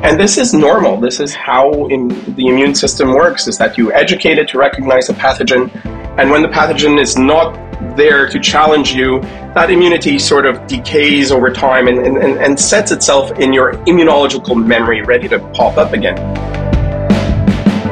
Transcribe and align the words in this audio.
And 0.00 0.18
this 0.18 0.38
is 0.38 0.54
normal. 0.54 1.00
This 1.00 1.18
is 1.18 1.34
how 1.34 1.72
the 1.72 2.46
immune 2.46 2.76
system 2.76 3.14
works, 3.14 3.48
is 3.48 3.58
that 3.58 3.76
you 3.76 3.92
educate 3.92 4.38
it 4.38 4.48
to 4.50 4.58
recognize 4.58 5.08
a 5.08 5.12
pathogen. 5.12 5.74
And 6.16 6.30
when 6.30 6.42
the 6.42 6.48
pathogen 6.48 7.00
is 7.00 7.18
not 7.18 7.56
there 7.96 8.28
to 8.28 8.38
challenge 8.38 8.92
you, 8.92 9.20
that 9.54 9.70
immunity 9.72 10.20
sort 10.20 10.46
of 10.46 10.64
decays 10.68 11.32
over 11.32 11.50
time 11.50 11.88
and, 11.88 11.98
and, 11.98 12.16
and 12.16 12.60
sets 12.60 12.92
itself 12.92 13.40
in 13.40 13.52
your 13.52 13.72
immunological 13.86 14.64
memory 14.64 15.02
ready 15.02 15.26
to 15.28 15.40
pop 15.50 15.76
up 15.76 15.92
again. 15.92 16.14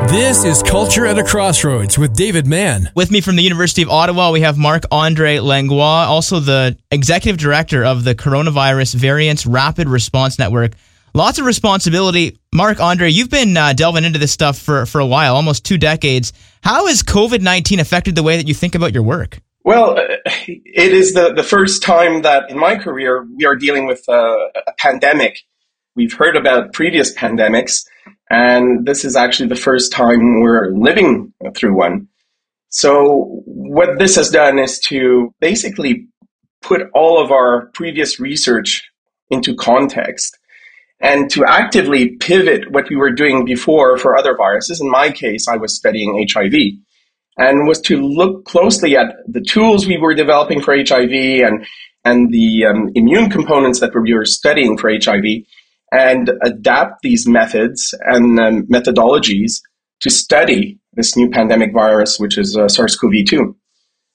This 0.07 0.45
is 0.45 0.63
Culture 0.63 1.07
at 1.07 1.19
a 1.19 1.25
Crossroads 1.25 1.99
with 1.99 2.15
David 2.15 2.47
Mann. 2.47 2.89
With 2.95 3.11
me 3.11 3.21
from 3.21 3.35
the 3.35 3.43
University 3.43 3.83
of 3.83 3.91
Ottawa, 3.91 4.31
we 4.31 4.43
have 4.43 4.57
Marc 4.57 4.85
Andre 4.93 5.41
Langlois, 5.41 6.07
also 6.07 6.39
the 6.39 6.79
executive 6.93 7.37
director 7.37 7.85
of 7.85 8.05
the 8.05 8.15
Coronavirus 8.15 8.95
Variants 8.95 9.45
Rapid 9.45 9.89
Response 9.89 10.39
Network. 10.39 10.75
Lots 11.17 11.39
of 11.39 11.47
responsibility. 11.47 12.39
Marc 12.53 12.79
Andre, 12.79 13.09
you've 13.09 13.31
been 13.31 13.57
uh, 13.57 13.73
delving 13.73 14.05
into 14.05 14.19
this 14.19 14.33
stuff 14.33 14.59
for, 14.59 14.85
for 14.85 15.01
a 15.01 15.07
while, 15.07 15.35
almost 15.35 15.65
two 15.65 15.79
decades. 15.79 16.35
How 16.63 16.89
has 16.89 17.03
COVID 17.03 17.41
19 17.41 17.81
affected 17.81 18.15
the 18.15 18.23
way 18.23 18.37
that 18.37 18.47
you 18.47 18.53
think 18.53 18.75
about 18.75 18.93
your 18.93 19.03
work? 19.03 19.41
Well, 19.65 19.99
uh, 19.99 20.03
it 20.27 20.93
is 20.93 21.15
the, 21.15 21.33
the 21.33 21.43
first 21.43 21.83
time 21.83 22.21
that 22.21 22.51
in 22.51 22.59
my 22.59 22.77
career 22.77 23.27
we 23.35 23.47
are 23.47 23.57
dealing 23.57 23.87
with 23.87 24.05
a, 24.09 24.51
a 24.67 24.73
pandemic. 24.77 25.39
We've 25.95 26.13
heard 26.13 26.37
about 26.37 26.75
previous 26.75 27.15
pandemics, 27.15 27.87
and 28.29 28.85
this 28.85 29.03
is 29.03 29.17
actually 29.17 29.49
the 29.49 29.57
first 29.57 29.93
time 29.93 30.43
we're 30.43 30.71
living 30.75 31.33
through 31.55 31.79
one. 31.79 32.09
So, 32.69 33.41
what 33.47 33.99
this 33.99 34.17
has 34.17 34.29
done 34.29 34.59
is 34.59 34.81
to 34.81 35.33
basically 35.41 36.09
put 36.61 36.91
all 36.93 37.25
of 37.25 37.33
our 37.33 37.71
previous 37.73 38.21
research 38.21 38.87
into 39.31 39.55
context 39.55 40.37
and 41.01 41.31
to 41.31 41.45
actively 41.45 42.17
pivot 42.17 42.71
what 42.71 42.89
we 42.89 42.97
were 42.97 43.11
doing 43.11 43.45
before 43.45 43.99
for 43.99 44.17
other 44.17 44.37
viruses. 44.37 44.81
In 44.81 44.91
my 44.91 45.11
case, 45.11 45.47
I 45.47 45.57
was 45.57 45.77
studying 45.77 46.27
HIV 46.33 46.55
and 47.37 47.69
was 47.69 47.81
to 47.83 48.01
look 48.01 48.45
closely 48.45 48.97
at 48.97 49.15
the 49.27 49.43
tools 49.43 49.87
we 49.87 49.99
were 49.99 50.15
developing 50.15 50.63
for 50.63 50.75
HIV 50.75 51.13
and 51.13 51.67
and 52.05 52.33
the 52.33 52.65
um, 52.65 52.91
immune 52.95 53.29
components 53.29 53.81
that 53.81 53.93
we 53.93 54.15
were 54.15 54.25
studying 54.25 54.79
for 54.79 54.89
HIV, 54.89 55.25
and 55.91 56.31
adapt 56.43 57.03
these 57.03 57.27
methods 57.27 57.95
and 58.03 58.39
um, 58.39 58.63
methodologies 58.67 59.61
to 60.01 60.09
study 60.09 60.79
this 60.93 61.17
new 61.17 61.29
pandemic 61.29 61.73
virus, 61.73 62.21
which 62.21 62.39
is 62.39 62.57
uh, 62.57 62.69
SARS-CoV-2. 62.69 63.55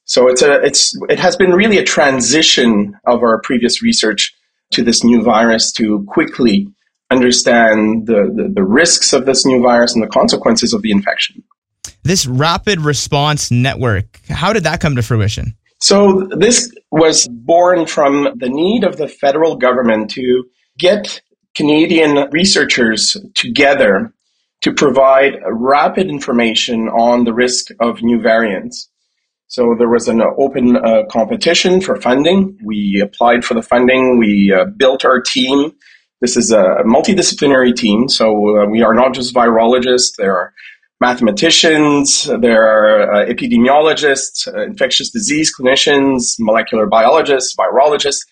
So 0.05 0.29
it's 0.29 0.41
a 0.41 0.61
it's 0.61 0.97
it 1.09 1.19
has 1.19 1.35
been 1.35 1.51
really 1.51 1.77
a 1.77 1.83
transition 1.83 2.97
of 3.05 3.21
our 3.23 3.39
previous 3.41 3.81
research 3.81 4.33
to 4.71 4.83
this 4.83 5.03
new 5.03 5.21
virus 5.21 5.71
to 5.73 6.03
quickly 6.07 6.67
understand 7.09 8.07
the, 8.07 8.31
the, 8.33 8.51
the 8.53 8.63
risks 8.63 9.13
of 9.13 9.25
this 9.25 9.45
new 9.45 9.61
virus 9.61 9.93
and 9.93 10.03
the 10.03 10.07
consequences 10.07 10.73
of 10.73 10.81
the 10.81 10.91
infection. 10.91 11.43
This 12.03 12.25
rapid 12.25 12.81
response 12.81 13.51
network, 13.51 14.21
how 14.27 14.53
did 14.53 14.63
that 14.63 14.81
come 14.81 14.95
to 14.95 15.03
fruition? 15.03 15.55
So, 15.79 16.27
this 16.37 16.71
was 16.91 17.27
born 17.27 17.87
from 17.87 18.29
the 18.35 18.49
need 18.49 18.83
of 18.83 18.97
the 18.97 19.07
federal 19.07 19.55
government 19.55 20.11
to 20.11 20.43
get 20.77 21.21
Canadian 21.55 22.29
researchers 22.31 23.17
together 23.33 24.13
to 24.61 24.73
provide 24.73 25.39
rapid 25.43 26.07
information 26.07 26.87
on 26.87 27.23
the 27.23 27.33
risk 27.33 27.69
of 27.79 28.03
new 28.03 28.21
variants. 28.21 28.90
So 29.51 29.75
there 29.77 29.89
was 29.89 30.07
an 30.07 30.21
open 30.37 30.77
uh, 30.77 31.03
competition 31.11 31.81
for 31.81 31.97
funding. 31.97 32.57
We 32.63 33.01
applied 33.03 33.43
for 33.43 33.53
the 33.53 33.61
funding. 33.61 34.17
We 34.17 34.55
uh, 34.57 34.63
built 34.77 35.03
our 35.03 35.19
team. 35.19 35.73
This 36.21 36.37
is 36.37 36.53
a 36.53 36.83
multidisciplinary 36.85 37.75
team. 37.75 38.07
So 38.07 38.27
uh, 38.27 38.67
we 38.67 38.81
are 38.81 38.93
not 38.93 39.13
just 39.13 39.35
virologists. 39.35 40.15
There 40.17 40.33
are 40.33 40.53
mathematicians, 41.01 42.29
there 42.39 42.63
are 42.63 43.11
uh, 43.11 43.25
epidemiologists, 43.25 44.47
uh, 44.47 44.61
infectious 44.61 45.09
disease 45.09 45.53
clinicians, 45.53 46.35
molecular 46.39 46.85
biologists, 46.85 47.53
virologists. 47.53 48.25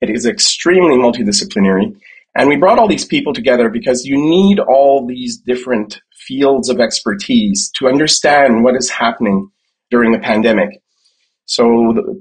It 0.00 0.08
is 0.08 0.24
extremely 0.24 0.96
multidisciplinary. 0.96 1.94
And 2.34 2.48
we 2.48 2.56
brought 2.56 2.78
all 2.78 2.88
these 2.88 3.04
people 3.04 3.34
together 3.34 3.68
because 3.68 4.06
you 4.06 4.16
need 4.16 4.60
all 4.60 5.06
these 5.06 5.36
different 5.36 6.00
fields 6.26 6.70
of 6.70 6.80
expertise 6.80 7.70
to 7.72 7.86
understand 7.86 8.64
what 8.64 8.76
is 8.76 8.88
happening 8.88 9.50
during 9.94 10.10
the 10.10 10.26
pandemic. 10.32 10.70
So 11.46 11.62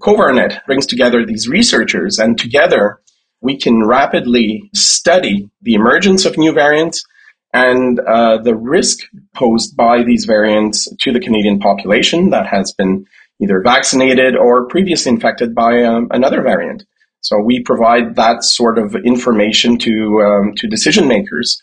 CoVaRR-Net 0.06 0.62
brings 0.68 0.86
together 0.86 1.26
these 1.26 1.48
researchers 1.48 2.20
and 2.20 2.38
together 2.38 3.02
we 3.42 3.58
can 3.58 3.88
rapidly 3.98 4.70
study 4.76 5.50
the 5.64 5.74
emergence 5.74 6.24
of 6.26 6.38
new 6.38 6.54
variants 6.54 7.04
and 7.52 8.00
uh, 8.00 8.38
the 8.44 8.56
risk 8.56 9.00
posed 9.36 9.76
by 9.76 10.04
these 10.04 10.26
variants 10.26 10.88
to 11.02 11.12
the 11.12 11.20
Canadian 11.20 11.60
population 11.60 12.30
that 12.30 12.46
has 12.46 12.72
been 12.74 13.08
either 13.42 13.60
vaccinated 13.62 14.36
or 14.36 14.68
previously 14.68 15.12
infected 15.12 15.56
by 15.56 15.84
um, 15.84 16.08
another 16.12 16.44
variant. 16.44 16.84
So 17.22 17.40
we 17.40 17.64
provide 17.64 18.16
that 18.18 18.44
sort 18.44 18.78
of 18.78 18.96
information 19.14 19.80
to 19.80 19.94
um, 20.28 20.54
to 20.58 20.68
decision 20.68 21.08
makers 21.08 21.60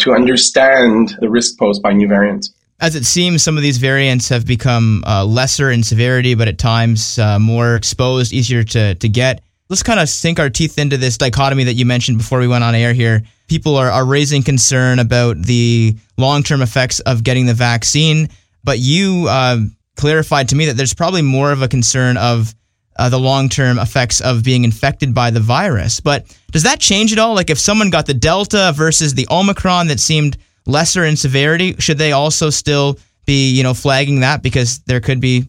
to 0.00 0.12
understand 0.12 1.16
the 1.20 1.30
risk 1.30 1.58
posed 1.58 1.82
by 1.82 1.92
new 1.94 2.08
variants. 2.08 2.52
As 2.80 2.96
it 2.96 3.04
seems, 3.04 3.42
some 3.42 3.56
of 3.56 3.62
these 3.62 3.78
variants 3.78 4.28
have 4.28 4.46
become 4.46 5.04
uh, 5.06 5.24
lesser 5.24 5.70
in 5.70 5.82
severity, 5.82 6.34
but 6.34 6.48
at 6.48 6.58
times 6.58 7.18
uh, 7.18 7.38
more 7.38 7.76
exposed, 7.76 8.32
easier 8.32 8.64
to, 8.64 8.94
to 8.96 9.08
get. 9.08 9.42
Let's 9.68 9.82
kind 9.82 10.00
of 10.00 10.08
sink 10.08 10.38
our 10.38 10.50
teeth 10.50 10.78
into 10.78 10.96
this 10.96 11.16
dichotomy 11.16 11.64
that 11.64 11.74
you 11.74 11.86
mentioned 11.86 12.18
before 12.18 12.38
we 12.40 12.48
went 12.48 12.64
on 12.64 12.74
air 12.74 12.92
here 12.92 13.22
people 13.48 13.76
are, 13.76 13.90
are 13.90 14.04
raising 14.04 14.42
concern 14.42 14.98
about 14.98 15.40
the 15.42 15.96
long 16.16 16.42
term 16.42 16.62
effects 16.62 17.00
of 17.00 17.24
getting 17.24 17.46
the 17.46 17.54
vaccine. 17.54 18.28
But 18.62 18.78
you 18.78 19.26
uh, 19.28 19.58
clarified 19.96 20.48
to 20.50 20.56
me 20.56 20.66
that 20.66 20.76
there's 20.76 20.94
probably 20.94 21.22
more 21.22 21.52
of 21.52 21.62
a 21.62 21.68
concern 21.68 22.16
of 22.16 22.54
uh, 22.96 23.08
the 23.08 23.18
long 23.18 23.48
term 23.48 23.78
effects 23.78 24.20
of 24.20 24.44
being 24.44 24.64
infected 24.64 25.14
by 25.14 25.30
the 25.30 25.40
virus. 25.40 26.00
But 26.00 26.26
does 26.50 26.62
that 26.62 26.80
change 26.80 27.12
at 27.12 27.18
all? 27.18 27.34
Like 27.34 27.50
if 27.50 27.58
someone 27.58 27.90
got 27.90 28.06
the 28.06 28.14
Delta 28.14 28.72
versus 28.74 29.14
the 29.14 29.26
Omicron 29.30 29.88
that 29.88 30.00
seemed 30.00 30.38
lesser 30.66 31.04
in 31.04 31.16
severity, 31.16 31.76
should 31.78 31.98
they 31.98 32.12
also 32.12 32.50
still 32.50 32.98
be, 33.26 33.50
you 33.50 33.62
know, 33.62 33.74
flagging 33.74 34.20
that 34.20 34.42
because 34.42 34.80
there 34.80 35.00
could 35.00 35.20
be 35.20 35.48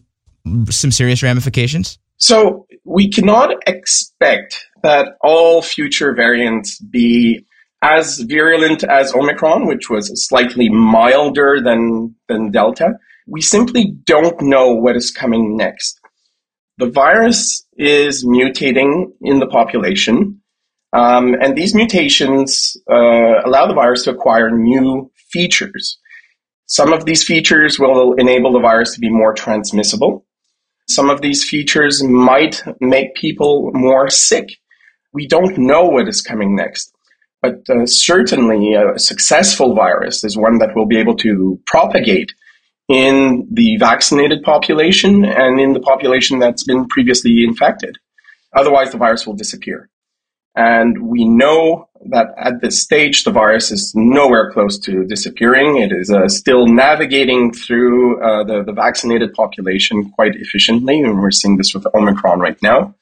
some 0.70 0.90
serious 0.90 1.22
ramifications? 1.22 1.98
So 2.18 2.66
we 2.84 3.10
cannot 3.10 3.54
expect 3.66 4.66
that 4.82 5.16
all 5.20 5.62
future 5.62 6.14
variants 6.14 6.78
be 6.78 7.44
as 7.82 8.20
virulent 8.20 8.84
as 8.84 9.14
Omicron, 9.14 9.66
which 9.66 9.90
was 9.90 10.10
slightly 10.26 10.68
milder 10.68 11.60
than, 11.62 12.14
than 12.28 12.50
Delta. 12.50 12.94
We 13.26 13.42
simply 13.42 13.92
don't 14.04 14.40
know 14.40 14.74
what 14.74 14.96
is 14.96 15.10
coming 15.10 15.56
next. 15.56 16.00
The 16.78 16.90
virus 16.90 17.66
is 17.76 18.24
mutating 18.24 19.12
in 19.20 19.40
the 19.40 19.46
population, 19.46 20.40
um, 20.96 21.34
and 21.42 21.54
these 21.54 21.74
mutations 21.74 22.74
uh, 22.90 23.44
allow 23.44 23.66
the 23.66 23.74
virus 23.74 24.04
to 24.04 24.12
acquire 24.12 24.50
new 24.50 25.10
features. 25.30 25.98
Some 26.66 26.94
of 26.94 27.04
these 27.04 27.22
features 27.22 27.78
will 27.78 28.14
enable 28.14 28.54
the 28.54 28.60
virus 28.60 28.94
to 28.94 29.00
be 29.00 29.10
more 29.10 29.34
transmissible. 29.34 30.24
Some 30.88 31.10
of 31.10 31.20
these 31.20 31.46
features 31.46 32.02
might 32.02 32.62
make 32.80 33.14
people 33.14 33.70
more 33.74 34.08
sick. 34.08 34.48
We 35.12 35.26
don't 35.26 35.58
know 35.58 35.84
what 35.84 36.08
is 36.08 36.22
coming 36.22 36.56
next. 36.56 36.90
But 37.42 37.68
uh, 37.68 37.84
certainly, 37.84 38.72
a 38.72 38.98
successful 38.98 39.74
virus 39.74 40.24
is 40.24 40.34
one 40.34 40.58
that 40.60 40.74
will 40.74 40.86
be 40.86 40.98
able 40.98 41.16
to 41.16 41.60
propagate 41.66 42.32
in 42.88 43.46
the 43.52 43.76
vaccinated 43.76 44.42
population 44.42 45.26
and 45.26 45.60
in 45.60 45.74
the 45.74 45.80
population 45.80 46.38
that's 46.38 46.64
been 46.64 46.88
previously 46.88 47.44
infected. 47.44 47.98
Otherwise, 48.54 48.92
the 48.92 48.98
virus 48.98 49.26
will 49.26 49.36
disappear. 49.36 49.90
And 50.56 51.08
we 51.08 51.24
know 51.24 51.88
that 52.10 52.28
at 52.38 52.60
this 52.62 52.82
stage, 52.82 53.24
the 53.24 53.30
virus 53.30 53.70
is 53.70 53.92
nowhere 53.94 54.50
close 54.50 54.78
to 54.80 55.04
disappearing. 55.04 55.76
It 55.76 55.92
is 55.92 56.10
uh, 56.10 56.28
still 56.28 56.66
navigating 56.66 57.52
through 57.52 58.22
uh, 58.22 58.44
the, 58.44 58.62
the 58.64 58.72
vaccinated 58.72 59.34
population 59.34 60.10
quite 60.12 60.34
efficiently. 60.34 61.00
And 61.00 61.20
we're 61.20 61.30
seeing 61.30 61.56
this 61.56 61.74
with 61.74 61.86
Omicron 61.94 62.40
right 62.40 62.60
now 62.62 62.94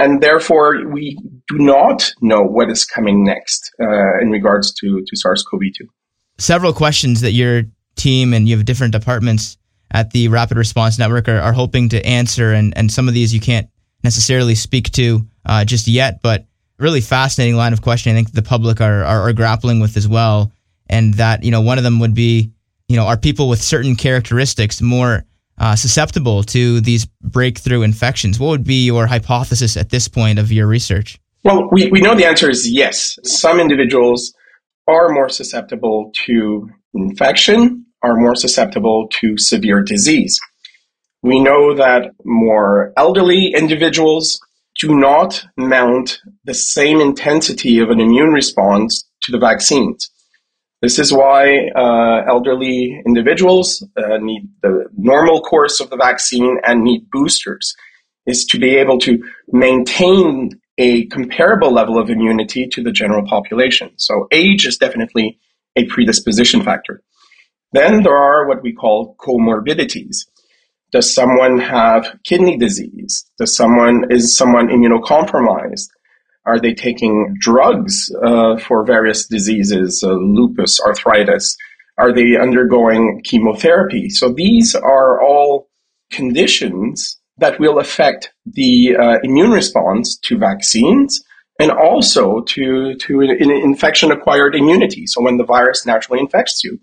and 0.00 0.22
therefore 0.22 0.86
we 0.88 1.16
do 1.48 1.58
not 1.58 2.12
know 2.20 2.40
what 2.40 2.70
is 2.70 2.84
coming 2.84 3.24
next 3.24 3.70
uh, 3.80 4.18
in 4.20 4.30
regards 4.30 4.72
to, 4.74 5.04
to 5.06 5.16
SARS-CoV-2. 5.16 5.86
Several 6.38 6.72
questions 6.72 7.20
that 7.20 7.32
your 7.32 7.64
team 7.96 8.32
and 8.32 8.48
you 8.48 8.56
have 8.56 8.64
different 8.64 8.92
departments 8.92 9.58
at 9.90 10.10
the 10.12 10.28
Rapid 10.28 10.56
Response 10.56 10.98
Network 10.98 11.28
are, 11.28 11.38
are 11.38 11.52
hoping 11.52 11.90
to 11.90 12.04
answer, 12.06 12.52
and, 12.52 12.72
and 12.76 12.90
some 12.90 13.08
of 13.08 13.14
these 13.14 13.34
you 13.34 13.40
can't 13.40 13.68
necessarily 14.02 14.54
speak 14.54 14.90
to 14.92 15.26
uh, 15.44 15.64
just 15.64 15.86
yet, 15.86 16.22
but 16.22 16.46
really 16.80 17.00
fascinating 17.00 17.56
line 17.56 17.72
of 17.72 17.82
questioning. 17.82 18.16
I 18.16 18.22
think 18.22 18.34
the 18.34 18.42
public 18.42 18.80
are, 18.80 19.04
are, 19.04 19.28
are 19.28 19.32
grappling 19.32 19.80
with 19.80 19.96
as 19.96 20.08
well, 20.08 20.52
and 20.88 21.14
that 21.14 21.44
you 21.44 21.50
know 21.50 21.60
one 21.60 21.78
of 21.78 21.84
them 21.84 22.00
would 22.00 22.14
be 22.14 22.52
you 22.88 22.96
know 22.96 23.06
are 23.06 23.16
people 23.16 23.48
with 23.48 23.62
certain 23.62 23.96
characteristics 23.96 24.80
more 24.80 25.24
uh, 25.58 25.76
susceptible 25.76 26.42
to 26.42 26.80
these 26.80 27.04
breakthrough 27.22 27.82
infections. 27.82 28.40
What 28.40 28.48
would 28.48 28.64
be 28.64 28.86
your 28.86 29.06
hypothesis 29.06 29.76
at 29.76 29.90
this 29.90 30.08
point 30.08 30.38
of 30.38 30.50
your 30.50 30.66
research? 30.66 31.20
Well, 31.44 31.68
we, 31.70 31.88
we 31.90 32.00
know 32.00 32.14
the 32.14 32.26
answer 32.26 32.50
is 32.50 32.68
yes. 32.70 33.18
Some 33.24 33.60
individuals 33.60 34.34
are 34.88 35.10
more 35.10 35.28
susceptible 35.28 36.12
to 36.26 36.70
infection, 36.94 37.86
are 38.02 38.16
more 38.16 38.34
susceptible 38.34 39.08
to 39.20 39.38
severe 39.38 39.82
disease. 39.82 40.40
We 41.22 41.40
know 41.40 41.74
that 41.74 42.12
more 42.24 42.92
elderly 42.96 43.52
individuals 43.54 44.40
do 44.80 44.96
not 44.96 45.44
mount 45.56 46.20
the 46.44 46.54
same 46.54 47.00
intensity 47.00 47.78
of 47.80 47.90
an 47.90 48.00
immune 48.00 48.30
response 48.30 49.08
to 49.22 49.32
the 49.32 49.38
vaccines. 49.38 50.10
This 50.80 50.98
is 50.98 51.12
why 51.12 51.68
uh, 51.76 52.24
elderly 52.26 53.02
individuals 53.04 53.86
uh, 53.96 54.16
need 54.18 54.48
the 54.62 54.86
normal 54.96 55.42
course 55.42 55.78
of 55.80 55.90
the 55.90 55.96
vaccine 55.96 56.58
and 56.66 56.82
need 56.82 57.10
boosters, 57.12 57.76
is 58.26 58.46
to 58.46 58.58
be 58.58 58.76
able 58.76 58.98
to 59.00 59.22
maintain 59.48 60.58
a 60.78 61.04
comparable 61.06 61.70
level 61.70 61.98
of 61.98 62.08
immunity 62.08 62.66
to 62.68 62.82
the 62.82 62.92
general 62.92 63.26
population. 63.26 63.90
So 63.96 64.28
age 64.32 64.66
is 64.66 64.78
definitely 64.78 65.38
a 65.76 65.84
predisposition 65.84 66.62
factor. 66.62 67.02
Then 67.72 68.02
there 68.02 68.16
are 68.16 68.48
what 68.48 68.62
we 68.62 68.72
call 68.72 69.14
comorbidities. 69.20 70.26
Does 70.92 71.14
someone 71.14 71.58
have 71.58 72.18
kidney 72.24 72.56
disease? 72.56 73.24
Does 73.38 73.54
someone 73.54 74.10
is 74.10 74.36
someone 74.36 74.68
immunocompromised? 74.68 75.88
Are 76.46 76.58
they 76.58 76.74
taking 76.74 77.36
drugs 77.38 78.10
uh, 78.24 78.56
for 78.56 78.84
various 78.84 79.26
diseases, 79.26 80.02
uh, 80.04 80.10
lupus, 80.10 80.80
arthritis? 80.80 81.56
Are 81.98 82.12
they 82.12 82.36
undergoing 82.36 83.20
chemotherapy? 83.24 84.08
So 84.08 84.32
these 84.32 84.74
are 84.74 85.22
all 85.22 85.68
conditions 86.10 87.18
that 87.38 87.60
will 87.60 87.78
affect 87.78 88.32
the 88.46 88.96
uh, 88.96 89.18
immune 89.22 89.50
response 89.50 90.18
to 90.18 90.38
vaccines 90.38 91.22
and 91.60 91.70
also 91.70 92.40
to, 92.40 92.94
to 92.96 93.20
an 93.20 93.50
infection 93.50 94.10
acquired 94.10 94.56
immunity. 94.56 95.06
So 95.06 95.22
when 95.22 95.36
the 95.36 95.44
virus 95.44 95.86
naturally 95.86 96.20
infects 96.20 96.64
you. 96.64 96.80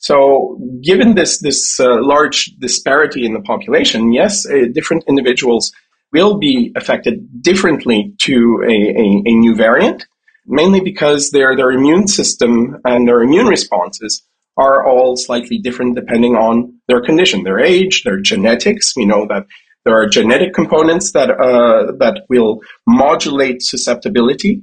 So, 0.00 0.58
given 0.82 1.14
this 1.14 1.40
this 1.40 1.78
uh, 1.78 2.02
large 2.02 2.46
disparity 2.58 3.26
in 3.26 3.34
the 3.34 3.40
population, 3.40 4.14
yes, 4.14 4.46
uh, 4.46 4.66
different 4.72 5.04
individuals 5.06 5.72
will 6.10 6.38
be 6.38 6.72
affected 6.74 7.42
differently 7.42 8.14
to 8.22 8.64
a, 8.66 8.72
a, 8.72 9.22
a, 9.26 9.34
new 9.34 9.54
variant, 9.54 10.06
mainly 10.46 10.80
because 10.80 11.30
their 11.30 11.54
their 11.54 11.70
immune 11.70 12.08
system 12.08 12.80
and 12.84 13.06
their 13.06 13.22
immune 13.22 13.46
responses 13.46 14.22
are 14.56 14.86
all 14.88 15.16
slightly 15.18 15.58
different 15.58 15.96
depending 15.96 16.34
on 16.34 16.72
their 16.88 17.02
condition, 17.02 17.44
their 17.44 17.60
age, 17.60 18.02
their 18.02 18.20
genetics. 18.20 18.96
We 18.96 19.04
know 19.04 19.26
that 19.28 19.44
there 19.84 19.94
are 19.94 20.08
genetic 20.08 20.54
components 20.54 21.12
that 21.12 21.30
uh, 21.30 21.92
that 21.98 22.22
will 22.30 22.60
modulate 22.86 23.60
susceptibility 23.60 24.62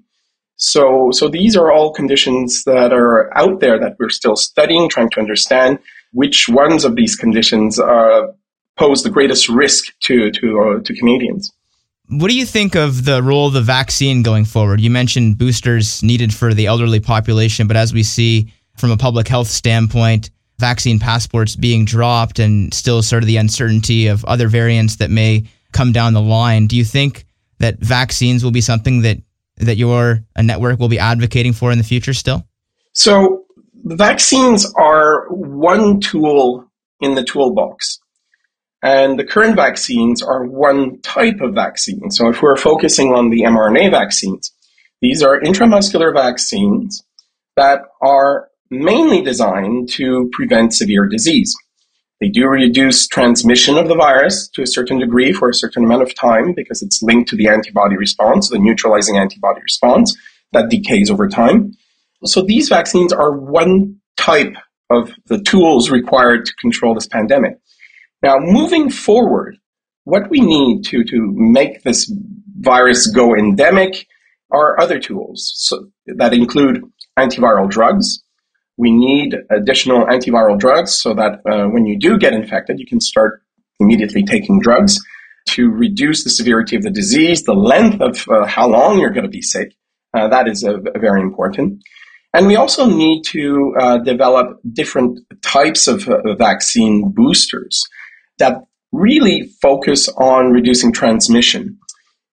so, 0.58 1.12
so 1.12 1.30
these 1.30 1.56
are 1.56 1.72
all 1.72 1.94
conditions 1.94 2.64
that 2.66 2.92
are 2.92 3.36
out 3.38 3.60
there 3.60 3.80
that 3.80 3.96
we're 4.00 4.10
still 4.10 4.36
studying, 4.36 4.90
trying 4.90 5.10
to 5.12 5.20
understand 5.20 5.80
which 6.14 6.50
ones 6.50 6.84
of 6.84 6.96
these 6.96 7.16
conditions 7.16 7.80
uh, 7.80 8.28
pose 8.76 9.04
the 9.04 9.10
greatest 9.10 9.50
risk 9.50 9.94
to 10.02 10.32
to 10.32 10.60
uh, 10.62 10.84
to 10.84 10.96
Canadians. 10.96 11.52
What 12.10 12.30
do 12.30 12.38
you 12.38 12.46
think 12.46 12.76
of 12.76 13.06
the 13.06 13.22
role 13.22 13.48
of 13.48 13.54
the 13.54 13.62
vaccine 13.62 14.24
going 14.24 14.46
forward? 14.46 14.80
You 14.80 14.90
mentioned 14.90 15.38
boosters 15.38 16.02
needed 16.02 16.34
for 16.34 16.54
the 16.54 16.66
elderly 16.66 17.02
population, 17.02 17.68
but 17.68 17.76
as 17.76 17.94
we 17.94 18.02
see 18.02 18.52
from 18.78 18.92
a 18.92 18.98
public 18.98 19.28
health 19.28 19.48
standpoint, 19.48 20.32
vaccine 20.58 21.00
passports 21.00 21.56
being 21.56 21.86
dropped 21.86 22.40
and 22.40 22.74
still 22.74 23.04
sort 23.04 23.24
of 23.24 23.28
the 23.28 23.38
uncertainty 23.38 24.08
of 24.08 24.24
other 24.26 24.48
variants 24.48 24.96
that 24.98 25.12
may 25.12 25.44
come 25.74 25.92
down 25.92 26.14
the 26.14 26.22
line. 26.22 26.66
Do 26.68 26.78
you 26.78 26.86
think 26.86 27.26
that 27.60 27.80
vaccines 27.80 28.44
will 28.44 28.52
be 28.52 28.62
something 28.62 29.02
that 29.02 29.18
that 29.58 29.78
your 29.78 30.24
uh, 30.36 30.42
network 30.42 30.80
will 30.80 30.90
be 30.90 31.00
advocating 31.00 31.54
for 31.54 31.72
in 31.72 31.78
the 31.78 31.84
future 31.84 32.14
still? 32.14 32.48
So, 32.94 33.46
vaccines 33.84 34.72
are 34.76 35.28
one 35.30 36.00
tool 36.00 36.66
in 37.00 37.16
the 37.16 37.24
toolbox. 37.24 38.00
And 38.84 39.18
the 39.18 39.26
current 39.26 39.56
vaccines 39.56 40.22
are 40.22 40.46
one 40.46 41.02
type 41.02 41.42
of 41.42 41.56
vaccine. 41.56 42.12
So, 42.12 42.30
if 42.30 42.42
we're 42.42 42.56
focusing 42.56 43.14
on 43.14 43.30
the 43.30 43.42
mRNA 43.42 43.92
vaccines, 43.92 44.52
these 45.02 45.22
are 45.22 45.40
intramuscular 45.40 46.14
vaccines 46.14 47.04
that 47.56 47.82
are 48.02 48.50
mainly 48.70 49.22
designed 49.22 49.90
to 49.90 50.30
prevent 50.34 50.74
severe 50.74 51.08
disease. 51.08 51.56
They 52.20 52.30
do 52.30 52.48
reduce 52.48 53.08
transmission 53.08 53.78
of 53.78 53.88
the 53.88 53.96
virus 53.96 54.50
to 54.50 54.64
a 54.64 54.68
certain 54.68 55.00
degree 55.00 55.34
for 55.34 55.50
a 55.50 55.54
certain 55.54 55.84
amount 55.84 56.02
of 56.02 56.16
time 56.16 56.54
because 56.56 56.82
it's 56.82 57.04
linked 57.04 57.30
to 57.30 57.36
the 57.36 57.48
antibody 57.48 57.96
response, 57.96 58.50
the 58.50 58.58
neutralizing 58.58 59.18
antibody 59.18 59.62
response 59.62 60.18
that 60.52 60.70
decays 60.70 61.12
over 61.12 61.28
time. 61.28 61.74
So 62.26 62.42
these 62.42 62.70
vaccines 62.70 63.14
are 63.14 63.32
one 63.32 63.98
type 64.18 64.56
of 64.90 65.12
the 65.28 65.42
tools 65.42 65.92
required 65.92 66.46
to 66.46 66.56
control 66.56 66.96
this 66.96 67.08
pandemic. 67.08 67.60
Now, 68.24 68.38
moving 68.40 68.90
forward, 68.90 69.58
what 70.06 70.30
we 70.30 70.40
need 70.40 70.86
to, 70.86 71.04
to 71.04 71.34
make 71.36 71.84
this 71.84 72.12
virus 72.60 73.08
go 73.08 73.36
endemic 73.36 74.08
are 74.50 74.80
other 74.80 75.00
tools 75.00 75.52
so, 75.56 75.90
that 76.08 76.34
include 76.34 76.82
antiviral 77.20 77.70
drugs, 77.70 78.24
we 78.78 78.92
need 78.92 79.36
additional 79.50 80.06
antiviral 80.06 80.58
drugs 80.58 80.94
so 80.94 81.14
that 81.16 81.42
uh, 81.50 81.68
when 81.68 81.86
you 81.86 82.00
do 82.00 82.18
get 82.18 82.34
infected, 82.34 82.80
you 82.80 82.86
can 82.86 83.02
start 83.02 83.42
immediately 83.80 84.24
taking 84.24 84.60
drugs 84.60 85.00
to 85.50 85.70
reduce 85.70 86.24
the 86.24 86.30
severity 86.30 86.76
of 86.76 86.84
the 86.84 86.92
disease, 86.92 87.44
the 87.44 87.54
length 87.54 88.02
of 88.02 88.26
uh, 88.30 88.46
how 88.46 88.68
long 88.68 89.00
you're 89.00 89.12
going 89.12 89.24
to 89.24 89.30
be 89.30 89.42
sick. 89.42 89.74
Uh, 90.14 90.28
that 90.28 90.48
is 90.48 90.64
uh, 90.64 90.78
very 91.00 91.22
important. 91.22 91.82
And 92.34 92.48
we 92.48 92.56
also 92.56 92.86
need 92.86 93.24
to 93.28 93.74
uh, 93.80 93.98
develop 94.00 94.60
different 94.72 95.20
types 95.42 95.88
of 95.88 96.08
uh, 96.08 96.36
vaccine 96.36 97.12
boosters 97.16 97.84
that 98.38 98.62
really 98.92 99.50
focus 99.62 100.08
on 100.10 100.52
reducing 100.52 100.92
transmission. 100.92 101.80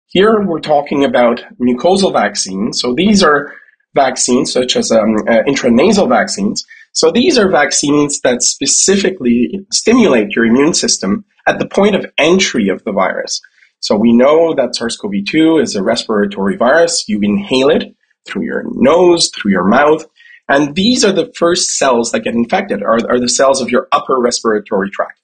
Here 0.07 0.45
we're 0.45 0.59
talking 0.59 1.03
about 1.03 1.41
mucosal 1.59 2.13
vaccines. 2.13 2.79
So 2.79 2.93
these 2.93 3.23
are 3.23 3.53
vaccines, 3.95 4.51
such 4.51 4.75
as 4.75 4.91
um, 4.91 5.15
uh, 5.27 5.41
intranasal 5.47 6.07
vaccines. 6.07 6.65
So 6.91 7.11
these 7.11 7.37
are 7.37 7.49
vaccines 7.49 8.21
that 8.21 8.43
specifically 8.43 9.65
stimulate 9.71 10.35
your 10.35 10.45
immune 10.45 10.73
system 10.73 11.25
at 11.47 11.59
the 11.59 11.67
point 11.67 11.95
of 11.95 12.05
entry 12.17 12.69
of 12.69 12.83
the 12.83 12.91
virus. 12.91 13.41
So 13.79 13.95
we 13.95 14.13
know 14.13 14.53
that 14.55 14.75
SARS-CoV-2 14.75 15.61
is 15.61 15.75
a 15.75 15.83
respiratory 15.83 16.57
virus. 16.57 17.05
You 17.07 17.19
inhale 17.21 17.69
it 17.69 17.95
through 18.25 18.45
your 18.45 18.63
nose, 18.67 19.29
through 19.35 19.51
your 19.51 19.67
mouth. 19.67 20.05
And 20.47 20.75
these 20.75 21.03
are 21.03 21.11
the 21.11 21.31
first 21.35 21.77
cells 21.77 22.11
that 22.11 22.21
get 22.21 22.33
infected, 22.33 22.83
are, 22.83 22.99
are 23.09 23.19
the 23.19 23.29
cells 23.29 23.61
of 23.61 23.69
your 23.69 23.87
upper 23.91 24.19
respiratory 24.19 24.89
tract. 24.89 25.19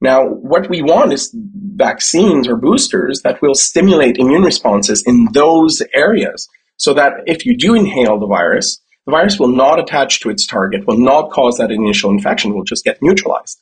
Now, 0.00 0.26
what 0.26 0.68
we 0.68 0.82
want 0.82 1.12
is 1.12 1.34
vaccines 1.34 2.46
or 2.46 2.56
boosters 2.56 3.22
that 3.22 3.40
will 3.40 3.54
stimulate 3.54 4.18
immune 4.18 4.42
responses 4.42 5.02
in 5.06 5.28
those 5.32 5.82
areas 5.94 6.48
so 6.76 6.94
that 6.94 7.12
if 7.26 7.46
you 7.46 7.56
do 7.56 7.74
inhale 7.74 8.18
the 8.18 8.26
virus, 8.26 8.80
the 9.06 9.12
virus 9.12 9.38
will 9.38 9.48
not 9.48 9.78
attach 9.78 10.20
to 10.20 10.30
its 10.30 10.46
target, 10.46 10.86
will 10.86 10.98
not 10.98 11.30
cause 11.30 11.58
that 11.58 11.70
initial 11.70 12.10
infection, 12.10 12.54
will 12.54 12.64
just 12.64 12.84
get 12.84 12.98
neutralized. 13.00 13.60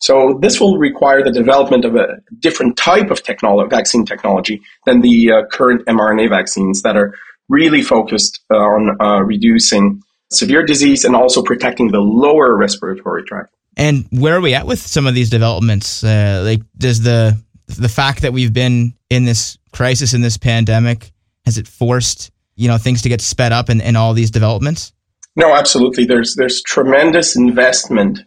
So 0.00 0.38
this 0.40 0.58
will 0.58 0.78
require 0.78 1.22
the 1.22 1.30
development 1.30 1.84
of 1.84 1.94
a 1.94 2.20
different 2.38 2.78
type 2.78 3.10
of 3.10 3.20
vaccine 3.68 4.06
technology 4.06 4.62
than 4.86 5.02
the 5.02 5.30
uh, 5.30 5.46
current 5.52 5.84
mRNA 5.86 6.30
vaccines 6.30 6.80
that 6.82 6.96
are 6.96 7.14
really 7.50 7.82
focused 7.82 8.40
uh, 8.50 8.56
on 8.56 8.96
uh, 9.00 9.20
reducing 9.20 10.00
severe 10.32 10.64
disease 10.64 11.04
and 11.04 11.14
also 11.14 11.42
protecting 11.42 11.90
the 11.90 11.98
lower 11.98 12.56
respiratory 12.56 13.24
tract. 13.24 13.54
And 13.76 14.06
where 14.10 14.36
are 14.36 14.40
we 14.40 14.54
at 14.54 14.66
with 14.66 14.80
some 14.80 15.06
of 15.06 15.14
these 15.14 15.28
developments? 15.28 16.02
Uh, 16.02 16.42
like, 16.44 16.62
does 16.78 17.02
the 17.02 17.38
the 17.66 17.88
fact 17.88 18.22
that 18.22 18.32
we've 18.32 18.52
been 18.52 18.94
in 19.10 19.24
this 19.24 19.58
crisis 19.72 20.12
in 20.12 20.22
this 20.22 20.36
pandemic 20.36 21.12
has 21.44 21.56
it 21.56 21.68
forced 21.68 22.32
you 22.60 22.68
know 22.68 22.78
things 22.78 23.02
to 23.02 23.08
get 23.08 23.20
sped 23.20 23.52
up 23.52 23.70
in, 23.70 23.80
in 23.80 23.96
all 23.96 24.12
these 24.12 24.30
developments? 24.30 24.92
No, 25.34 25.54
absolutely. 25.54 26.04
There's 26.04 26.34
there's 26.36 26.62
tremendous 26.62 27.36
investment 27.36 28.20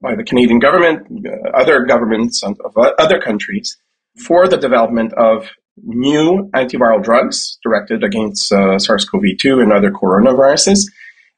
by 0.00 0.14
the 0.14 0.24
Canadian 0.24 0.60
government, 0.60 1.26
uh, 1.26 1.50
other 1.50 1.84
governments 1.84 2.42
of 2.42 2.56
other 2.76 3.20
countries 3.20 3.76
for 4.24 4.48
the 4.48 4.56
development 4.56 5.12
of 5.14 5.50
new 5.82 6.48
antiviral 6.54 7.02
drugs 7.02 7.58
directed 7.62 8.04
against 8.04 8.52
uh, 8.52 8.78
SARS-CoV-2 8.78 9.62
and 9.62 9.72
other 9.72 9.90
coronaviruses, 9.90 10.80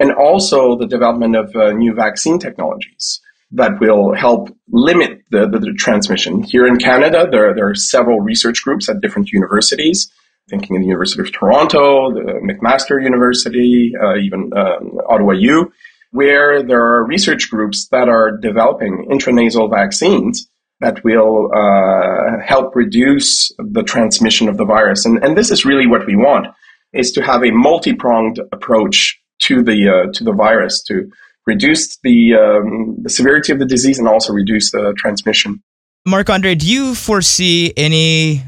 and 0.00 0.12
also 0.12 0.76
the 0.76 0.86
development 0.86 1.36
of 1.36 1.54
uh, 1.54 1.72
new 1.72 1.94
vaccine 1.94 2.38
technologies 2.38 3.20
that 3.52 3.72
will 3.80 4.14
help 4.14 4.48
limit 4.70 5.20
the, 5.30 5.46
the, 5.48 5.58
the 5.58 5.74
transmission. 5.78 6.42
Here 6.42 6.66
in 6.66 6.78
Canada, 6.78 7.28
there, 7.30 7.54
there 7.54 7.68
are 7.68 7.74
several 7.74 8.20
research 8.20 8.62
groups 8.64 8.88
at 8.88 9.00
different 9.00 9.30
universities 9.30 10.10
thinking 10.48 10.76
in 10.76 10.82
the 10.82 10.88
University 10.88 11.22
of 11.22 11.32
Toronto, 11.32 12.12
the 12.12 12.40
McMaster 12.42 13.02
University, 13.02 13.92
uh, 14.00 14.16
even 14.16 14.50
um, 14.56 14.98
Ottawa 15.08 15.32
U, 15.32 15.72
where 16.10 16.62
there 16.62 16.80
are 16.80 17.06
research 17.06 17.50
groups 17.50 17.88
that 17.88 18.08
are 18.08 18.36
developing 18.36 19.08
intranasal 19.10 19.70
vaccines 19.70 20.48
that 20.80 21.02
will 21.04 21.50
uh, 21.54 22.44
help 22.44 22.74
reduce 22.74 23.52
the 23.58 23.82
transmission 23.82 24.48
of 24.48 24.56
the 24.56 24.64
virus. 24.64 25.06
And, 25.06 25.24
and 25.24 25.36
this 25.36 25.50
is 25.50 25.64
really 25.64 25.86
what 25.86 26.06
we 26.06 26.16
want, 26.16 26.48
is 26.92 27.12
to 27.12 27.22
have 27.22 27.42
a 27.42 27.50
multi-pronged 27.50 28.40
approach 28.52 29.18
to 29.42 29.62
the 29.62 29.88
uh, 29.88 30.12
to 30.12 30.24
the 30.24 30.32
virus 30.32 30.82
to 30.84 31.10
reduce 31.46 31.96
the 31.98 32.34
um, 32.34 32.96
the 33.02 33.10
severity 33.10 33.52
of 33.52 33.58
the 33.58 33.66
disease 33.66 33.98
and 33.98 34.06
also 34.06 34.32
reduce 34.32 34.70
the 34.70 34.94
transmission. 34.96 35.62
Marc 36.04 36.28
Andre, 36.30 36.54
do 36.54 36.66
you 36.66 36.94
foresee 36.94 37.72
any 37.76 38.42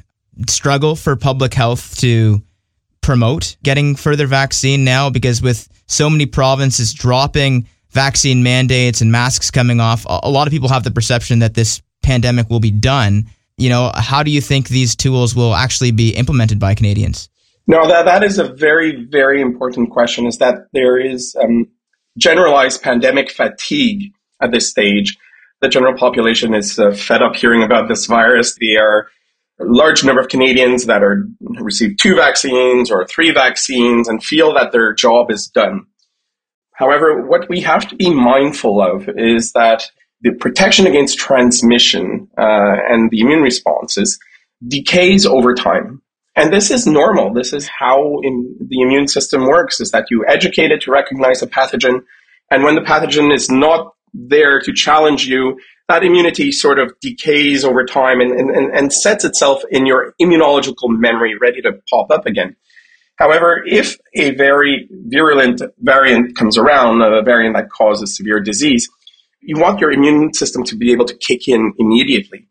struggle 0.48 0.96
for 0.96 1.16
public 1.16 1.54
health 1.54 1.98
to 1.98 2.42
promote 3.00 3.56
getting 3.62 3.94
further 3.96 4.26
vaccine 4.26 4.84
now? 4.84 5.10
Because 5.10 5.42
with 5.42 5.68
so 5.86 6.08
many 6.08 6.26
provinces 6.26 6.92
dropping 6.92 7.66
vaccine 7.90 8.42
mandates 8.42 9.00
and 9.00 9.12
masks 9.12 9.50
coming 9.50 9.80
off, 9.80 10.04
a 10.08 10.30
lot 10.30 10.46
of 10.46 10.50
people 10.52 10.68
have 10.68 10.84
the 10.84 10.90
perception 10.90 11.40
that 11.40 11.54
this 11.54 11.82
pandemic 12.02 12.50
will 12.50 12.60
be 12.60 12.70
done. 12.70 13.24
You 13.56 13.68
know, 13.68 13.92
how 13.94 14.22
do 14.22 14.30
you 14.30 14.40
think 14.40 14.68
these 14.68 14.96
tools 14.96 15.34
will 15.34 15.54
actually 15.54 15.92
be 15.92 16.10
implemented 16.10 16.58
by 16.58 16.74
Canadians? 16.74 17.28
No, 17.66 17.86
that 17.86 18.04
that 18.04 18.22
is 18.22 18.38
a 18.38 18.52
very 18.52 19.06
very 19.06 19.40
important 19.40 19.90
question. 19.90 20.26
Is 20.26 20.38
that 20.38 20.66
there 20.72 20.98
is 20.98 21.34
um, 21.40 21.68
generalized 22.18 22.82
pandemic 22.82 23.30
fatigue 23.30 24.12
at 24.40 24.52
this 24.52 24.68
stage. 24.68 25.16
The 25.60 25.68
general 25.68 25.96
population 25.96 26.54
is 26.54 26.78
uh, 26.78 26.92
fed 26.92 27.22
up 27.22 27.36
hearing 27.36 27.62
about 27.62 27.88
this 27.88 28.06
virus. 28.06 28.56
They 28.60 28.76
are 28.76 29.08
large 29.61 30.04
number 30.04 30.20
of 30.20 30.28
Canadians 30.28 30.87
that 30.87 31.02
are 31.02 31.26
received 31.40 32.00
two 32.02 32.16
vaccines 32.16 32.90
or 32.90 33.06
three 33.06 33.30
vaccines 33.30 34.08
and 34.08 34.23
feel 34.23 34.52
that 34.54 34.73
their 34.73 34.92
job 34.92 35.30
is 35.30 35.46
done. 35.46 35.87
However, 36.75 37.25
what 37.25 37.49
we 37.49 37.61
have 37.61 37.87
to 37.88 37.96
be 37.96 38.12
mindful 38.12 38.82
of 38.82 39.08
is 39.16 39.52
that 39.52 39.84
the 40.23 40.32
protection 40.32 40.87
against 40.87 41.18
transmission 41.18 42.28
uh, 42.37 42.76
and 42.88 43.11
the 43.11 43.20
immune 43.20 43.42
responses 43.42 44.18
decays 44.66 45.26
over 45.26 45.54
time. 45.54 46.02
And 46.37 46.52
this 46.52 46.70
is 46.70 46.87
normal. 46.87 47.32
This 47.32 47.52
is 47.52 47.68
how 47.68 48.20
the 48.23 48.80
immune 48.80 49.06
system 49.06 49.46
works, 49.46 49.80
is 49.80 49.92
that 49.92 50.06
you 50.11 50.25
educate 50.26 50.73
it 50.73 50.80
to 50.82 50.90
recognize 50.90 51.42
a 51.42 51.46
pathogen. 51.46 52.00
And 52.50 52.64
when 52.64 52.75
the 52.75 52.80
pathogen 52.80 53.32
is 53.32 53.49
not 53.49 53.92
there 54.12 54.61
to 54.61 54.73
challenge 54.73 55.26
you, 55.26 55.61
that 55.88 56.02
immunity 56.02 56.50
sort 56.50 56.78
of 56.78 56.94
decays 57.00 57.64
over 57.64 57.84
time 57.84 58.20
and, 58.20 58.32
and, 58.32 58.74
and 58.74 58.92
sets 58.92 59.24
itself 59.24 59.62
in 59.70 59.86
your 59.86 60.14
immunological 60.20 60.88
memory 60.88 61.36
ready 61.38 61.60
to 61.62 61.72
pop 61.90 62.10
up 62.10 62.26
again. 62.26 62.56
However, 63.16 63.62
if 63.64 63.96
a 64.14 64.30
very 64.32 64.88
virulent 64.90 65.62
variant 65.78 66.36
comes 66.36 66.58
around, 66.58 67.02
a 67.02 67.22
variant 67.22 67.54
that 67.54 67.70
causes 67.70 68.16
severe 68.16 68.40
disease, 68.40 68.88
you 69.40 69.58
want 69.58 69.80
your 69.80 69.92
immune 69.92 70.32
system 70.32 70.64
to 70.64 70.76
be 70.76 70.90
able 70.92 71.04
to 71.04 71.16
kick 71.16 71.46
in 71.46 71.74
immediately. 71.78 72.48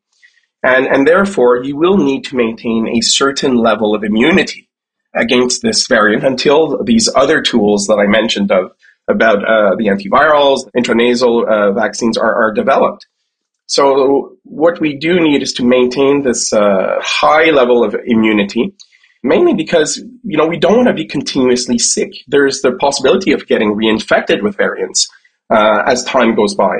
And, 0.63 0.85
and 0.87 1.07
therefore, 1.07 1.63
you 1.63 1.75
will 1.75 1.97
need 1.97 2.23
to 2.25 2.37
maintain 2.37 2.87
a 2.87 3.01
certain 3.01 3.57
level 3.57 3.93
of 3.93 4.03
immunity 4.03 4.69
against 5.13 5.61
this 5.61 5.85
variant 5.87 6.23
until 6.23 6.81
these 6.83 7.09
other 7.13 7.41
tools 7.41 7.87
that 7.87 7.97
I 7.99 8.07
mentioned 8.07 8.51
of 8.51 8.71
about 9.07 9.39
uh, 9.43 9.75
the 9.75 9.87
antivirals, 9.87 10.69
intranasal 10.77 11.45
uh, 11.45 11.71
vaccines 11.73 12.17
are, 12.17 12.33
are 12.33 12.53
developed. 12.53 13.05
So 13.73 14.37
what 14.43 14.79
we 14.79 14.95
do 14.95 15.19
need 15.19 15.41
is 15.41 15.51
to 15.53 15.65
maintain 15.65 16.21
this 16.21 16.53
uh, 16.53 16.99
high 17.01 17.49
level 17.49 17.83
of 17.83 17.95
immunity, 18.05 18.75
mainly 19.23 19.55
because 19.55 19.97
you 20.23 20.37
know 20.37 20.45
we 20.45 20.59
don't 20.59 20.75
want 20.75 20.89
to 20.89 20.93
be 20.93 21.07
continuously 21.07 21.79
sick. 21.79 22.11
There's 22.27 22.61
the 22.61 22.73
possibility 22.73 23.31
of 23.31 23.47
getting 23.47 23.73
reinfected 23.73 24.43
with 24.43 24.57
variants 24.57 25.09
uh, 25.49 25.81
as 25.87 26.03
time 26.03 26.35
goes 26.35 26.53
by. 26.53 26.75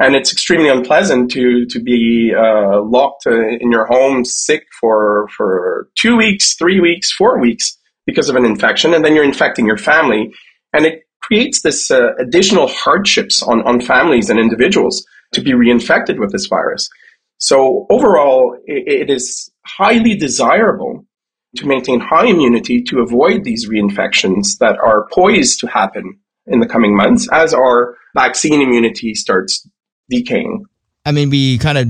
And 0.00 0.16
it's 0.16 0.32
extremely 0.32 0.68
unpleasant 0.68 1.30
to 1.30 1.66
to 1.66 1.80
be 1.80 2.34
uh, 2.36 2.82
locked 2.82 3.28
uh, 3.28 3.50
in 3.60 3.70
your 3.70 3.86
home 3.86 4.24
sick 4.24 4.64
for 4.80 5.28
for 5.36 5.88
two 5.96 6.16
weeks, 6.16 6.56
three 6.56 6.80
weeks, 6.80 7.12
four 7.12 7.40
weeks 7.40 7.78
because 8.06 8.28
of 8.28 8.34
an 8.34 8.44
infection, 8.44 8.92
and 8.92 9.04
then 9.04 9.14
you're 9.14 9.30
infecting 9.32 9.66
your 9.66 9.78
family, 9.78 10.34
and 10.72 10.84
it 10.84 11.04
creates 11.22 11.62
this 11.62 11.92
uh, 11.92 12.08
additional 12.18 12.66
hardships 12.66 13.40
on 13.40 13.62
on 13.62 13.80
families 13.80 14.30
and 14.30 14.40
individuals 14.40 15.06
to 15.34 15.42
be 15.42 15.52
reinfected 15.52 16.18
with 16.18 16.32
this 16.32 16.46
virus. 16.46 16.88
So 17.38 17.86
overall, 17.90 18.56
it, 18.64 19.08
it 19.08 19.10
is 19.10 19.50
highly 19.66 20.16
desirable 20.16 21.04
to 21.56 21.66
maintain 21.66 22.00
high 22.00 22.26
immunity 22.26 22.82
to 22.82 23.00
avoid 23.00 23.44
these 23.44 23.68
reinfections 23.68 24.58
that 24.60 24.76
are 24.78 25.06
poised 25.12 25.60
to 25.60 25.66
happen 25.66 26.18
in 26.46 26.60
the 26.60 26.66
coming 26.66 26.96
months 26.96 27.28
as 27.32 27.54
our 27.54 27.96
vaccine 28.14 28.60
immunity 28.60 29.14
starts 29.14 29.66
decaying. 30.10 30.64
I 31.04 31.12
mean, 31.12 31.30
we 31.30 31.58
kind 31.58 31.78
of 31.78 31.88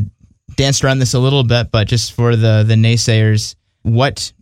danced 0.56 0.84
around 0.84 0.98
this 0.98 1.14
a 1.14 1.18
little 1.18 1.44
bit, 1.44 1.70
but 1.70 1.88
just 1.88 2.12
for 2.12 2.36
the 2.36 2.64
the 2.66 2.74
naysayers, 2.74 3.54
what 3.82 4.32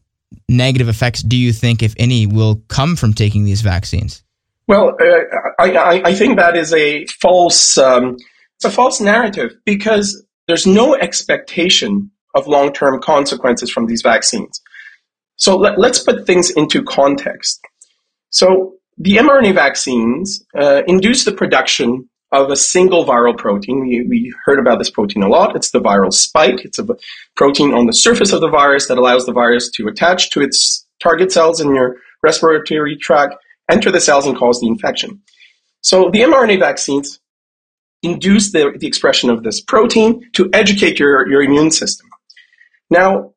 negative 0.49 0.89
effects 0.89 1.23
do 1.23 1.37
you 1.37 1.53
think, 1.53 1.83
if 1.83 1.95
any, 1.99 2.27
will 2.27 2.63
come 2.69 2.97
from 2.97 3.13
taking 3.13 3.45
these 3.45 3.61
vaccines? 3.61 4.23
Well, 4.69 4.97
uh, 5.01 5.63
I, 5.63 6.03
I, 6.05 6.15
think 6.15 6.39
that 6.39 6.57
is 6.57 6.73
a 6.73 7.05
false 7.07 7.77
um, 7.77 8.17
it's 8.65 8.73
a 8.73 8.77
false 8.77 9.01
narrative 9.01 9.57
because 9.65 10.25
there's 10.47 10.69
no 10.69 10.95
expectation 10.95 12.13
of 12.33 12.47
long 12.47 12.73
term 12.73 13.03
consequences 13.03 13.71
from 13.71 13.87
these 13.87 14.03
vaccines. 14.03 14.61
So 15.35 15.57
let, 15.57 15.77
us 15.79 16.05
put 16.05 16.27
things 16.27 16.51
into 16.51 16.85
context. 16.85 17.61
So 18.31 18.75
the 18.99 19.17
mRNA 19.17 19.55
vaccines 19.57 20.45
uh, 20.57 20.83
induce 20.87 21.25
the 21.25 21.33
production 21.33 22.09
of 22.31 22.51
a 22.51 22.57
single 22.57 23.05
viral 23.05 23.37
protein. 23.37 23.81
We, 23.81 24.07
we 24.07 24.35
heard 24.45 24.61
about 24.61 24.79
this 24.79 24.91
protein 24.91 25.25
a 25.25 25.29
lot. 25.29 25.57
It's 25.57 25.73
the 25.73 25.81
viral 25.81 26.13
spike. 26.13 26.65
It's 26.65 26.79
a 26.79 26.87
protein 27.35 27.75
on 27.75 27.87
the 27.87 27.93
surface 27.93 28.33
of 28.33 28.41
the 28.41 28.49
virus 28.49 28.87
that 28.87 28.97
allows 28.97 29.27
the 29.27 29.33
virus 29.33 29.73
to 29.73 29.89
attach 29.89 30.31
to 30.31 30.41
its 30.41 30.87
target 31.01 31.33
cells 31.33 31.61
in 31.61 31.75
your 31.75 31.97
respiratory 32.23 32.97
tract, 32.97 33.35
enter 33.69 33.91
the 33.91 34.01
cells, 34.01 34.25
and 34.25 34.37
cause 34.37 34.61
the 34.61 34.69
infection. 34.69 35.21
So 35.81 36.11
the 36.11 36.21
mRNA 36.21 36.61
vaccines 36.61 37.19
induce 38.03 38.53
the, 38.53 38.73
the 38.79 38.87
expression 38.87 39.31
of 39.31 39.43
this 39.43 39.61
protein 39.61 40.29
to 40.33 40.51
educate 40.53 40.99
your, 40.99 41.29
your 41.29 41.43
immune 41.43 41.71
system. 41.71 42.09
Now, 42.91 43.33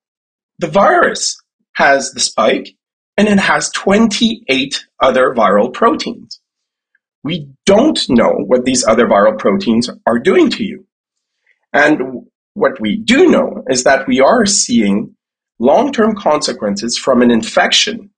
the 0.60 0.68
virus 0.68 1.42
has 1.74 2.12
the 2.12 2.20
spike 2.20 2.76
and 3.18 3.28
it 3.28 3.40
has 3.40 3.70
28 3.72 4.86
other 5.00 5.34
viral 5.34 5.74
proteins. 5.74 6.42
We 7.24 7.50
don't 7.66 8.00
know 8.10 8.34
what 8.34 8.66
these 8.66 8.86
other 8.86 9.08
viral 9.08 9.38
proteins 9.38 9.90
are 10.06 10.20
doing 10.20 10.50
to 10.52 10.64
you. 10.64 10.86
And 11.74 12.28
what 12.54 12.80
we 12.80 12.98
do 12.98 13.30
know 13.30 13.64
is 13.70 13.84
that 13.84 14.08
we 14.08 14.20
are 14.20 14.46
seeing 14.46 15.16
long-term 15.60 16.16
consequences 16.16 16.98
from 16.98 17.22
an 17.22 17.32
infection 17.32 18.12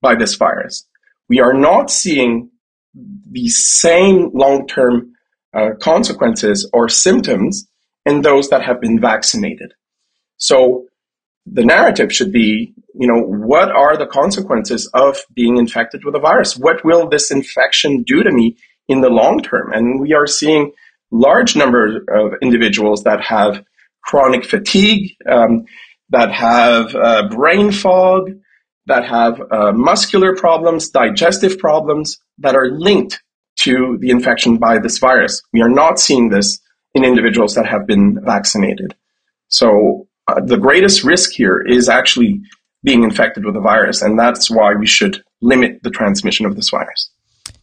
by 0.00 0.14
this 0.14 0.34
virus. 0.34 0.86
We 1.28 1.40
are 1.40 1.54
not 1.54 1.90
seeing 1.90 2.50
the 2.94 3.48
same 3.48 4.30
long-term 4.34 5.13
uh, 5.54 5.70
consequences 5.80 6.68
or 6.72 6.88
symptoms 6.88 7.66
in 8.06 8.22
those 8.22 8.50
that 8.50 8.62
have 8.62 8.80
been 8.80 9.00
vaccinated. 9.00 9.72
So 10.36 10.86
the 11.46 11.64
narrative 11.64 12.12
should 12.12 12.32
be, 12.32 12.74
you 12.94 13.06
know, 13.06 13.20
what 13.20 13.70
are 13.70 13.96
the 13.96 14.06
consequences 14.06 14.88
of 14.94 15.18
being 15.34 15.56
infected 15.56 16.04
with 16.04 16.14
a 16.14 16.20
virus? 16.20 16.56
What 16.56 16.84
will 16.84 17.08
this 17.08 17.30
infection 17.30 18.02
do 18.02 18.22
to 18.22 18.30
me 18.32 18.56
in 18.88 19.00
the 19.00 19.10
long 19.10 19.42
term? 19.42 19.72
And 19.72 20.00
we 20.00 20.12
are 20.14 20.26
seeing 20.26 20.72
large 21.10 21.54
number 21.56 21.98
of 22.08 22.32
individuals 22.42 23.04
that 23.04 23.22
have 23.22 23.64
chronic 24.02 24.44
fatigue, 24.44 25.12
um, 25.28 25.64
that 26.10 26.32
have 26.32 26.94
uh, 26.94 27.28
brain 27.28 27.72
fog, 27.72 28.30
that 28.86 29.06
have 29.06 29.40
uh, 29.50 29.72
muscular 29.72 30.34
problems, 30.36 30.90
digestive 30.90 31.58
problems 31.58 32.18
that 32.38 32.54
are 32.54 32.70
linked 32.70 33.22
to 33.64 33.98
the 34.00 34.10
infection 34.10 34.56
by 34.56 34.78
this 34.78 34.98
virus. 34.98 35.42
We 35.52 35.62
are 35.62 35.68
not 35.68 35.98
seeing 35.98 36.30
this 36.30 36.60
in 36.94 37.04
individuals 37.04 37.54
that 37.54 37.66
have 37.66 37.86
been 37.86 38.22
vaccinated. 38.24 38.94
So 39.48 40.06
uh, 40.28 40.40
the 40.40 40.56
greatest 40.56 41.04
risk 41.04 41.32
here 41.32 41.60
is 41.60 41.88
actually 41.88 42.40
being 42.82 43.02
infected 43.02 43.44
with 43.44 43.54
the 43.54 43.60
virus, 43.60 44.02
and 44.02 44.18
that's 44.18 44.50
why 44.50 44.74
we 44.74 44.86
should 44.86 45.22
limit 45.40 45.82
the 45.82 45.90
transmission 45.90 46.46
of 46.46 46.56
this 46.56 46.70
virus. 46.70 47.10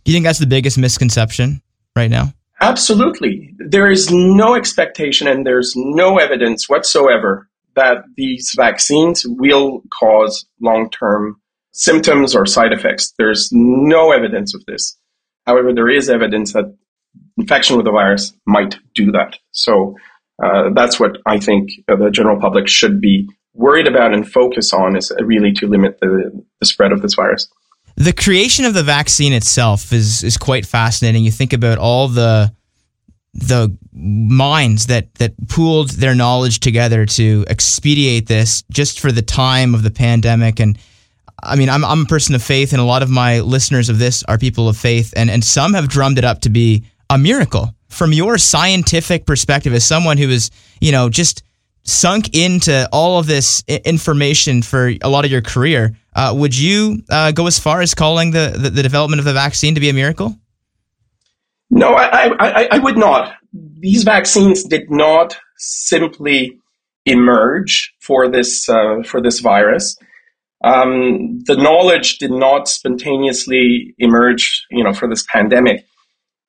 Do 0.04 0.12
you 0.12 0.16
think 0.16 0.26
that's 0.26 0.40
the 0.40 0.48
biggest 0.48 0.78
misconception 0.78 1.62
right 1.96 2.10
now? 2.10 2.34
Absolutely. 2.60 3.54
There 3.58 3.90
is 3.90 4.12
no 4.12 4.56
expectation 4.56 5.28
and 5.28 5.46
there's 5.46 5.74
no 5.76 6.18
evidence 6.18 6.70
whatsoever 6.70 7.48
that 7.76 8.04
these 8.18 8.54
vaccines 8.56 9.26
will 9.26 9.82
cause 9.92 10.46
long 10.60 10.90
term 10.90 11.42
symptoms 11.72 12.36
or 12.36 12.46
side 12.46 12.74
effects. 12.74 13.14
There's 13.18 13.50
no 13.52 14.12
evidence 14.12 14.54
of 14.54 14.64
this. 14.66 14.98
However, 15.52 15.74
there 15.74 15.90
is 15.90 16.10
evidence 16.10 16.54
that 16.54 16.74
infection 17.38 17.76
with 17.76 17.86
the 17.86 17.92
virus 17.92 18.32
might 18.46 18.78
do 18.96 19.12
that. 19.12 19.38
So 19.52 19.98
uh, 20.42 20.70
that's 20.74 20.98
what 20.98 21.18
I 21.26 21.40
think 21.40 21.72
the 21.90 22.10
general 22.10 22.40
public 22.40 22.70
should 22.70 23.02
be 23.02 23.30
worried 23.54 23.86
about 23.86 24.14
and 24.14 24.26
focus 24.26 24.72
on 24.72 24.96
is 24.96 25.12
really 25.20 25.52
to 25.54 25.68
limit 25.68 26.00
the, 26.00 26.32
the 26.62 26.66
spread 26.66 26.94
of 26.94 27.02
this 27.02 27.16
virus. 27.16 27.50
The 27.98 28.14
creation 28.14 28.64
of 28.64 28.74
the 28.74 28.84
vaccine 28.84 29.34
itself 29.34 29.92
is 29.92 30.24
is 30.24 30.38
quite 30.38 30.66
fascinating. 30.66 31.26
You 31.26 31.32
think 31.32 31.52
about 31.52 31.78
all 31.78 32.08
the 32.08 32.54
the 33.34 33.78
minds 33.92 34.88
that 34.88 35.14
that 35.16 35.34
pooled 35.50 35.90
their 35.90 36.16
knowledge 36.16 36.62
together 36.62 37.06
to 37.06 37.44
expedite 37.50 38.28
this 38.28 38.64
just 38.72 39.02
for 39.02 39.12
the 39.12 39.22
time 39.22 39.76
of 39.76 39.84
the 39.84 39.92
pandemic 39.92 40.62
and 40.62 40.78
I 41.44 41.56
mean, 41.56 41.70
I'm, 41.70 41.84
I'm 41.84 42.02
a 42.02 42.06
person 42.06 42.36
of 42.36 42.44
faith, 42.44 42.72
and 42.74 42.82
a 42.82 42.86
lot 42.86 43.04
of 43.04 43.10
my 43.10 43.40
listeners 43.40 43.90
of 43.90 44.00
this 44.00 44.24
are 44.24 44.38
people 44.38 44.70
of 44.70 44.78
faith, 44.78 45.14
and, 45.16 45.30
and 45.30 45.44
some 45.44 45.74
have 45.74 45.88
drummed 45.88 46.18
it 46.18 46.24
up 46.24 46.42
to 46.42 46.50
be 46.50 46.84
a 47.10 47.18
miracle. 47.18 47.76
From 47.90 48.14
your 48.14 48.38
scientific 48.38 49.26
perspective, 49.26 49.74
as 49.74 49.84
someone 49.84 50.18
who 50.18 50.30
is, 50.30 50.52
you 50.80 50.92
know, 50.92 51.10
just 51.10 51.44
sunk 51.84 52.36
into 52.36 52.88
all 52.92 53.20
of 53.20 53.26
this 53.26 53.64
information 53.68 54.62
for 54.62 54.94
a 55.02 55.10
lot 55.10 55.26
of 55.26 55.32
your 55.32 55.42
career, 55.42 55.98
uh, 56.16 56.34
would 56.36 56.58
you 56.58 57.02
uh, 57.10 57.32
go 57.32 57.48
as 57.48 57.60
far 57.60 57.82
as 57.82 57.94
calling 57.94 58.32
the, 58.32 58.56
the, 58.58 58.70
the, 58.70 58.84
development 58.84 59.20
of 59.20 59.26
the 59.26 59.34
vaccine 59.34 59.76
to 59.76 59.82
be 59.82 59.90
a 59.90 59.94
miracle? 59.94 60.36
No, 61.70 61.96
I, 61.96 62.28
I, 62.40 62.68
I 62.72 62.80
would 62.80 62.98
not. 62.98 63.34
These 63.80 64.04
vaccines 64.04 64.64
did 64.64 64.92
not 64.92 65.38
simply 65.58 66.58
emerge 67.06 67.94
for 68.00 68.30
this 68.30 68.70
uh, 68.70 69.02
for 69.04 69.22
this 69.22 69.40
virus. 69.40 69.98
Um, 70.64 71.40
the 71.46 71.56
knowledge 71.56 72.18
did 72.18 72.32
not 72.32 72.68
spontaneously 72.68 73.96
emerge, 73.98 74.66
you 74.70 74.84
know, 74.84 74.94
for 74.94 75.10
this 75.10 75.26
pandemic. 75.32 75.86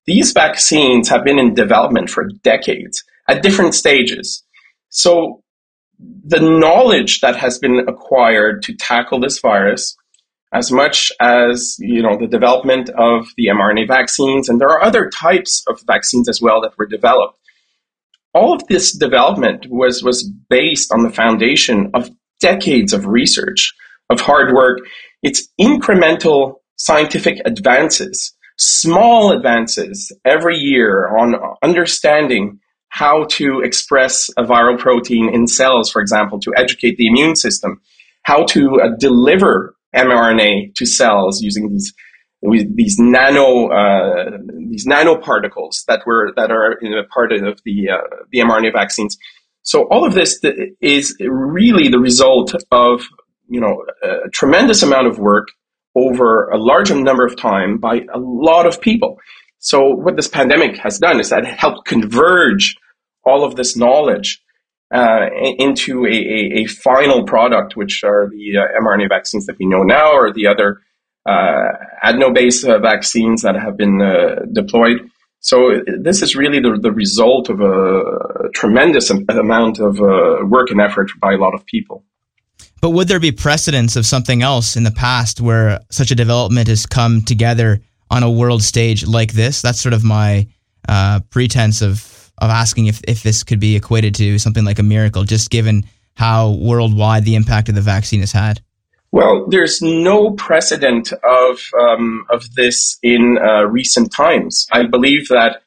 These 0.07 0.33
vaccines 0.33 1.09
have 1.09 1.25
been 1.25 1.39
in 1.39 1.55
development 1.55 2.11
for 2.11 2.29
decades 2.43 3.03
at 3.29 3.43
different 3.43 3.75
stages. 3.75 4.45
So 4.91 5.43
the 6.25 6.41
knowledge 6.41 7.21
that 7.21 7.37
has 7.37 7.59
been 7.59 7.85
acquired 7.89 8.63
to 8.65 8.75
tackle 8.75 9.21
this 9.21 9.39
virus, 9.39 9.97
as 10.53 10.71
much 10.71 11.13
as 11.21 11.77
you 11.79 12.03
know 12.03 12.19
the 12.19 12.27
development 12.27 12.91
of 12.91 13.29
the 13.37 13.47
mRNA 13.47 13.89
vaccines, 13.89 14.49
and 14.49 14.61
there 14.61 14.69
are 14.69 14.83
other 14.83 15.09
types 15.09 15.63
of 15.69 15.81
vaccines 15.87 16.29
as 16.29 16.41
well 16.43 16.61
that 16.61 16.77
were 16.77 16.87
developed. 16.87 17.39
All 18.35 18.55
of 18.55 18.67
this 18.69 18.97
development 18.97 19.67
was 19.71 20.03
was 20.03 20.29
based 20.51 20.93
on 20.93 21.03
the 21.05 21.11
foundation 21.11 21.91
of 21.95 22.11
decades 22.41 22.93
of 22.93 23.07
research, 23.07 23.73
of 24.11 24.21
hard 24.21 24.55
work. 24.55 24.81
It's 25.23 25.49
incremental 25.61 26.57
scientific 26.77 27.41
advances, 27.45 28.35
small 28.59 29.33
advances 29.33 30.13
every 30.25 30.57
year 30.57 31.09
on 31.17 31.37
understanding 31.63 32.61
how 32.89 33.25
to 33.25 33.61
express 33.61 34.29
a 34.37 34.43
viral 34.43 34.79
protein 34.79 35.31
in 35.33 35.47
cells, 35.47 35.91
for 35.91 36.03
example, 36.03 36.39
to 36.41 36.53
educate 36.57 36.97
the 36.99 37.07
immune 37.07 37.37
system, 37.37 37.81
how 38.25 38.45
to 38.45 38.81
uh, 38.83 38.89
deliver 38.99 39.75
mRNA 39.95 40.75
to 40.75 40.87
cells 40.87 41.41
using 41.43 41.71
these 41.71 41.93
these 42.75 42.99
nano 42.99 43.69
uh, 43.69 44.39
these 44.69 44.87
nanoparticles 44.87 45.85
that 45.87 46.01
were 46.05 46.33
that 46.37 46.51
are 46.51 46.77
you 46.83 46.91
know, 46.91 47.03
part 47.15 47.33
of 47.33 47.61
the 47.65 47.89
uh, 47.89 48.17
the 48.31 48.41
mRNA 48.41 48.73
vaccines. 48.73 49.17
So 49.63 49.85
all 49.85 50.05
of 50.05 50.15
this 50.15 50.41
is 50.81 51.17
really 51.21 51.89
the 51.89 52.01
result 52.01 52.55
of 52.73 53.03
you 53.53 53.61
know 53.61 53.85
a 54.03 54.29
tremendous 54.31 54.83
amount 54.83 55.07
of 55.07 55.19
work 55.19 55.49
over 55.95 56.49
a 56.49 56.59
large 56.59 56.91
number 56.91 57.27
of 57.27 57.37
time 57.37 57.79
by 57.79 58.01
a 58.13 58.19
lot 58.19 58.67
of 58.67 58.81
people. 58.81 59.19
So 59.59 59.91
what 59.91 60.17
this 60.17 60.29
pandemic 60.29 60.77
has 60.79 60.99
done 60.99 61.21
is 61.21 61.29
that 61.31 61.45
it 61.45 61.55
helped 61.65 61.87
converge 61.87 62.77
all 63.25 63.45
of 63.45 63.55
this 63.57 63.77
knowledge 63.77 64.43
uh, 64.93 65.27
into 65.59 66.05
a, 66.05 66.11
a, 66.11 66.63
a, 66.63 66.67
final 66.67 67.25
product, 67.25 67.77
which 67.77 68.03
are 68.05 68.29
the 68.29 68.59
uh, 68.59 68.83
mRNA 68.83 69.09
vaccines 69.09 69.47
that 69.47 69.57
we 69.59 69.67
know 69.67 69.83
now, 69.83 70.13
or 70.13 70.33
the 70.33 70.47
other 70.47 70.81
uh, 71.25 71.69
adeno-based 72.03 72.65
uh, 72.65 72.79
vaccines 72.79 73.43
that 73.43 73.55
have 73.55 73.77
been 73.77 74.03
uh, 74.03 74.41
deployed. 74.53 74.99
So 75.41 75.81
this 76.01 76.23
is 76.23 76.37
really 76.37 76.61
the, 76.61 76.79
the 76.81 76.93
result 76.93 77.49
of 77.49 77.61
a 77.61 78.51
tremendous 78.55 79.11
amount 79.11 79.81
of 79.81 80.01
uh, 80.01 80.47
work 80.47 80.71
and 80.71 80.81
effort 80.81 81.11
by 81.21 81.33
a 81.33 81.39
lot 81.39 81.55
of 81.55 81.65
people. 81.67 82.05
But 82.83 82.91
would 82.91 83.07
there 83.07 83.21
be 83.21 83.31
precedents 83.31 83.95
of 83.95 84.05
something 84.05 84.43
else 84.43 84.77
in 84.77 84.83
the 84.83 84.91
past 84.91 85.41
where 85.41 85.81
such 85.91 86.11
a 86.11 86.17
development 86.17 86.67
has 86.67 86.85
come 86.85 87.23
together 87.23 87.81
on 88.11 88.25
a 88.25 88.31
world 88.31 88.61
stage 88.61 89.07
like 89.07 89.33
this? 89.33 89.63
That's 89.63 89.81
sort 89.81 89.95
of 89.95 90.03
my 90.03 90.49
uh, 90.89 91.21
pretense 91.31 91.81
of 91.81 92.09
of 92.39 92.51
asking 92.51 92.87
if, 92.87 93.01
if 93.07 93.23
this 93.23 93.45
could 93.45 93.61
be 93.61 93.77
equated 93.77 94.17
to 94.17 94.37
something 94.37 94.65
like 94.65 94.81
a 94.81 94.83
miracle, 94.83 95.23
just 95.23 95.49
given 95.49 95.85
how 96.17 96.59
worldwide 96.61 97.25
the 97.25 97.37
impact 97.37 97.69
of 97.69 97.77
the 97.77 97.81
vaccine 97.81 98.19
has 98.19 98.33
had. 98.33 98.61
Well, 99.13 99.47
there's 99.49 99.81
no 99.81 100.33
precedent 100.33 101.13
of 101.13 101.61
um, 101.81 102.27
of 102.31 102.53
this 102.55 102.99
in 103.01 103.39
uh, 103.39 103.63
recent 103.63 104.11
times. 104.11 104.67
I 104.73 104.87
believe 104.87 105.29
that 105.29 105.63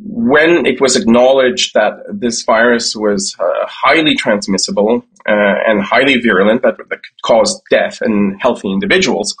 when 0.00 0.64
it 0.66 0.80
was 0.80 0.96
acknowledged 0.96 1.74
that 1.74 1.94
this 2.08 2.42
virus 2.42 2.94
was 2.94 3.34
uh, 3.40 3.66
highly 3.66 4.14
transmissible 4.14 5.04
uh, 5.28 5.54
and 5.66 5.82
highly 5.82 6.20
virulent, 6.20 6.62
that, 6.62 6.76
that, 6.78 7.02
could 7.02 7.22
cause 7.24 7.60
death 7.70 8.00
in 8.02 8.38
healthy 8.40 8.70
individuals, 8.70 9.34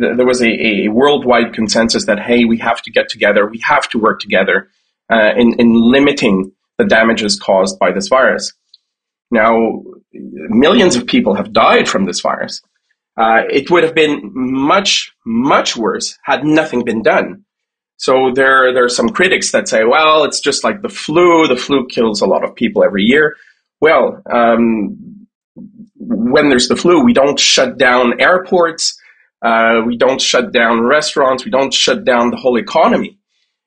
th- 0.00 0.16
there 0.16 0.26
was 0.26 0.42
a, 0.42 0.48
a, 0.48 0.88
worldwide 0.88 1.52
consensus 1.52 2.06
that, 2.06 2.18
hey, 2.18 2.44
we 2.44 2.58
have 2.58 2.82
to 2.82 2.90
get 2.90 3.08
together, 3.08 3.48
we 3.48 3.60
have 3.60 3.88
to 3.88 3.98
work 3.98 4.20
together 4.20 4.68
uh, 5.12 5.32
in, 5.36 5.54
in 5.58 5.72
limiting 5.72 6.52
the 6.78 6.84
damages 6.84 7.38
caused 7.38 7.78
by 7.78 7.92
this 7.92 8.08
virus. 8.08 8.52
Now, 9.30 9.82
millions 10.12 10.96
of 10.96 11.06
people 11.06 11.34
have 11.34 11.52
died 11.52 11.88
from 11.88 12.04
this 12.04 12.20
virus. 12.20 12.60
Uh, 13.16 13.42
it 13.48 13.70
would 13.70 13.84
have 13.84 13.94
been 13.94 14.30
much, 14.34 15.12
much 15.24 15.76
worse 15.76 16.18
had 16.24 16.44
nothing 16.44 16.84
been 16.84 17.02
done. 17.02 17.44
So 17.96 18.32
there, 18.34 18.72
there 18.74 18.84
are 18.84 18.88
some 18.88 19.08
critics 19.08 19.52
that 19.52 19.68
say, 19.68 19.84
well, 19.84 20.24
it's 20.24 20.40
just 20.40 20.64
like 20.64 20.82
the 20.82 20.88
flu. 20.88 21.46
The 21.46 21.56
flu 21.56 21.86
kills 21.86 22.20
a 22.20 22.26
lot 22.26 22.44
of 22.44 22.54
people 22.54 22.82
every 22.84 23.02
year. 23.02 23.36
Well, 23.80 24.22
um, 24.32 25.26
when 25.96 26.48
there's 26.48 26.68
the 26.68 26.76
flu, 26.76 27.04
we 27.04 27.12
don't 27.12 27.38
shut 27.38 27.78
down 27.78 28.20
airports. 28.20 28.98
Uh, 29.42 29.82
we 29.86 29.96
don't 29.96 30.20
shut 30.20 30.52
down 30.52 30.84
restaurants. 30.84 31.44
We 31.44 31.50
don't 31.50 31.72
shut 31.72 32.04
down 32.04 32.30
the 32.30 32.36
whole 32.36 32.58
economy. 32.58 33.18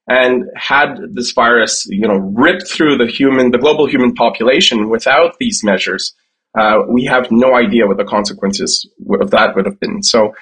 And 0.09 0.45
had 0.55 0.99
this 1.13 1.31
virus, 1.31 1.85
you 1.89 2.07
know, 2.07 2.15
ripped 2.15 2.67
through 2.67 2.97
the 2.97 3.07
human, 3.07 3.51
the 3.51 3.57
global 3.57 3.87
human 3.87 4.13
population 4.13 4.89
without 4.89 5.35
these 5.37 5.63
measures, 5.63 6.15
uh, 6.57 6.79
we 6.89 7.03
have 7.03 7.27
no 7.29 7.55
idea 7.55 7.87
what 7.87 7.97
the 7.97 8.05
consequences 8.05 8.89
of 9.19 9.31
that 9.31 9.55
would 9.55 9.65
have 9.65 9.79
been. 9.79 10.01
So, 10.01 10.33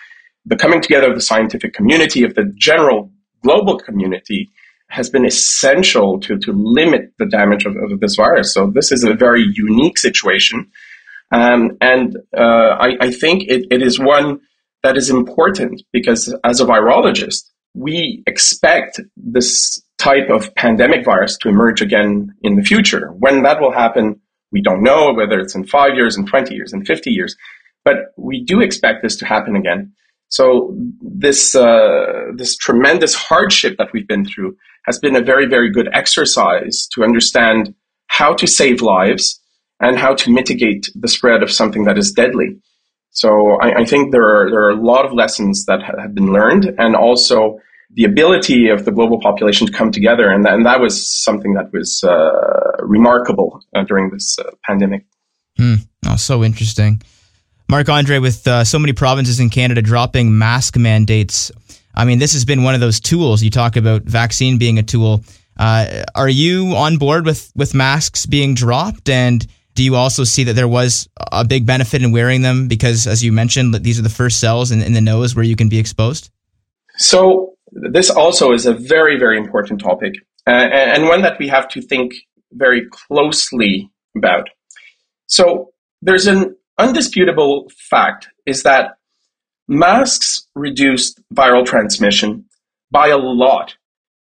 the 0.46 0.56
coming 0.56 0.82
together 0.82 1.10
of 1.10 1.16
the 1.16 1.22
scientific 1.22 1.74
community, 1.74 2.24
of 2.24 2.36
the 2.36 2.54
general 2.56 3.12
global 3.46 3.78
community, 3.78 4.52
has 4.88 5.10
been 5.10 5.26
essential 5.26 6.20
to, 6.20 6.38
to 6.38 6.52
limit 6.52 7.12
the 7.20 7.26
damage 7.26 7.66
of, 7.66 7.74
of 7.76 8.00
this 8.00 8.16
virus. 8.16 8.54
So, 8.54 8.72
this 8.74 8.92
is 8.92 9.04
a 9.04 9.14
very 9.14 9.44
unique 9.54 9.98
situation. 9.98 10.72
Um, 11.32 11.78
and 11.82 12.18
uh, 12.38 12.72
I, 12.86 12.90
I, 13.02 13.12
think 13.12 13.44
it, 13.48 13.66
it 13.72 13.82
is 13.82 14.00
one 14.00 14.42
that 14.84 14.96
is 14.96 15.10
important 15.10 15.82
because, 15.92 16.34
as 16.44 16.62
a 16.62 16.66
virologist, 16.66 17.50
we 17.74 18.24
expect 18.28 19.02
this 19.18 19.82
type 19.98 20.30
of 20.30 20.54
pandemic 20.56 21.04
virus 21.04 21.38
to 21.40 21.50
emerge 21.50 21.82
again 21.82 22.34
in 22.42 22.56
the 22.56 22.64
future. 22.64 23.10
When 23.18 23.44
that 23.44 23.60
will 23.60 23.74
happen, 23.74 24.22
we 24.52 24.62
don't 24.62 24.84
know 24.84 25.14
whether 25.14 25.40
it's 25.40 25.56
in 25.56 25.66
five 25.66 25.96
years, 25.96 26.18
in 26.18 26.26
20 26.26 26.54
years, 26.54 26.74
in 26.74 26.86
50 26.86 27.10
years, 27.10 27.36
but 27.84 27.96
we 28.18 28.44
do 28.44 28.62
expect 28.62 29.04
this 29.04 29.16
to 29.18 29.26
happen 29.26 29.56
again. 29.56 29.94
So 30.30 30.76
this 31.02 31.56
uh, 31.56 32.32
this 32.36 32.58
tremendous 32.58 33.14
hardship 33.14 33.76
that 33.78 33.90
we've 33.94 34.08
been 34.08 34.26
through 34.26 34.56
has 34.86 35.00
been 35.00 35.16
a 35.16 35.22
very 35.22 35.48
very 35.48 35.72
good 35.72 35.90
exercise 35.94 36.88
to 36.94 37.04
understand 37.04 37.74
how 38.08 38.34
to 38.36 38.48
save 38.48 38.82
lives 38.82 39.42
and 39.80 39.98
how 39.98 40.16
to 40.16 40.32
mitigate 40.32 40.90
the 40.96 41.08
spread 41.08 41.44
of 41.44 41.52
something 41.52 41.84
that 41.86 41.98
is 41.98 42.12
deadly. 42.12 42.58
So 43.12 43.58
I, 43.62 43.82
I 43.82 43.86
think 43.86 44.12
there 44.12 44.26
are 44.26 44.50
there 44.50 44.64
are 44.66 44.72
a 44.72 44.82
lot 44.82 45.06
of 45.06 45.14
lessons 45.14 45.66
that 45.66 45.82
have 45.84 46.14
been 46.14 46.34
learned, 46.34 46.74
and 46.78 46.96
also 46.96 47.60
the 47.94 48.04
ability 48.04 48.68
of 48.68 48.84
the 48.84 48.92
global 48.92 49.22
population 49.22 49.68
to 49.68 49.74
come 49.74 49.92
together, 49.92 50.30
and, 50.30 50.46
and 50.46 50.66
that 50.66 50.82
was 50.82 51.24
something 51.24 51.54
that 51.54 51.72
was 51.72 52.04
uh, 52.04 52.84
remarkable 52.84 53.62
uh, 53.74 53.84
during 53.84 54.10
this 54.10 54.38
uh, 54.38 54.52
pandemic. 54.68 55.06
Hmm. 55.58 55.76
Oh, 56.06 56.18
so 56.18 56.44
interesting. 56.44 57.02
Marc 57.68 57.90
Andre, 57.90 58.20
with 58.20 58.48
uh, 58.48 58.64
so 58.64 58.78
many 58.78 58.94
provinces 58.94 59.40
in 59.40 59.50
Canada 59.50 59.82
dropping 59.82 60.38
mask 60.38 60.78
mandates, 60.78 61.52
I 61.96 62.06
mean, 62.06 62.20
this 62.20 62.34
has 62.34 62.46
been 62.46 62.64
one 62.64 62.76
of 62.76 62.80
those 62.80 63.00
tools. 63.00 63.42
You 63.42 63.50
talk 63.50 63.76
about 63.76 64.04
vaccine 64.04 64.58
being 64.58 64.78
a 64.78 64.84
tool. 64.84 65.24
Uh, 65.58 66.04
are 66.14 66.30
you 66.30 66.76
on 66.76 66.98
board 66.98 67.26
with 67.26 67.52
with 67.56 67.74
masks 67.74 68.26
being 68.26 68.54
dropped? 68.54 69.10
And 69.10 69.46
do 69.74 69.84
you 69.84 69.96
also 69.96 70.24
see 70.24 70.44
that 70.46 70.54
there 70.54 70.68
was 70.68 71.10
a 71.32 71.46
big 71.46 71.66
benefit 71.66 72.02
in 72.02 72.12
wearing 72.12 72.42
them 72.42 72.68
because, 72.68 73.08
as 73.08 73.24
you 73.24 73.32
mentioned, 73.32 73.74
these 73.76 73.98
are 73.98 74.04
the 74.04 74.10
first 74.10 74.40
cells 74.40 74.72
in, 74.72 74.82
in 74.82 74.94
the 74.94 75.02
nose 75.02 75.36
where 75.36 75.46
you 75.46 75.56
can 75.56 75.70
be 75.70 75.80
exposed? 75.80 76.30
So 76.98 77.56
this 77.72 78.10
also 78.10 78.52
is 78.52 78.66
a 78.66 78.74
very, 78.74 79.18
very 79.18 79.38
important 79.38 79.82
topic 79.82 80.14
uh, 80.48 80.52
and 80.52 81.08
one 81.08 81.22
that 81.24 81.40
we 81.40 81.48
have 81.48 81.68
to 81.70 81.82
think 81.82 82.14
very 82.52 82.84
closely 82.90 83.92
about. 84.16 84.50
So 85.28 85.72
there's 86.02 86.28
an 86.28 86.56
undisputable 86.78 87.70
fact 87.78 88.30
is 88.46 88.64
that 88.64 88.98
masks 89.68 90.48
reduce 90.56 91.16
viral 91.34 91.66
transmission 91.66 92.46
by 92.92 93.08
a 93.08 93.18
lot 93.18 93.76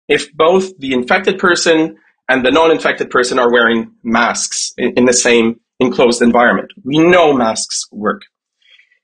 if 0.08 0.32
both 0.34 0.78
the 0.78 0.94
infected 0.94 1.38
person 1.38 1.98
and 2.28 2.46
the 2.46 2.52
non-infected 2.52 3.10
person 3.10 3.39
are 3.39 3.52
wearing 3.52 3.91
masks 4.04 4.74
in, 4.78 4.94
in 4.94 5.06
the 5.06 5.13
same 5.13 5.60
enclosed 5.80 6.22
environment. 6.22 6.72
We 6.84 7.00
know 7.00 7.34
masks 7.34 7.86
work. 7.91 8.24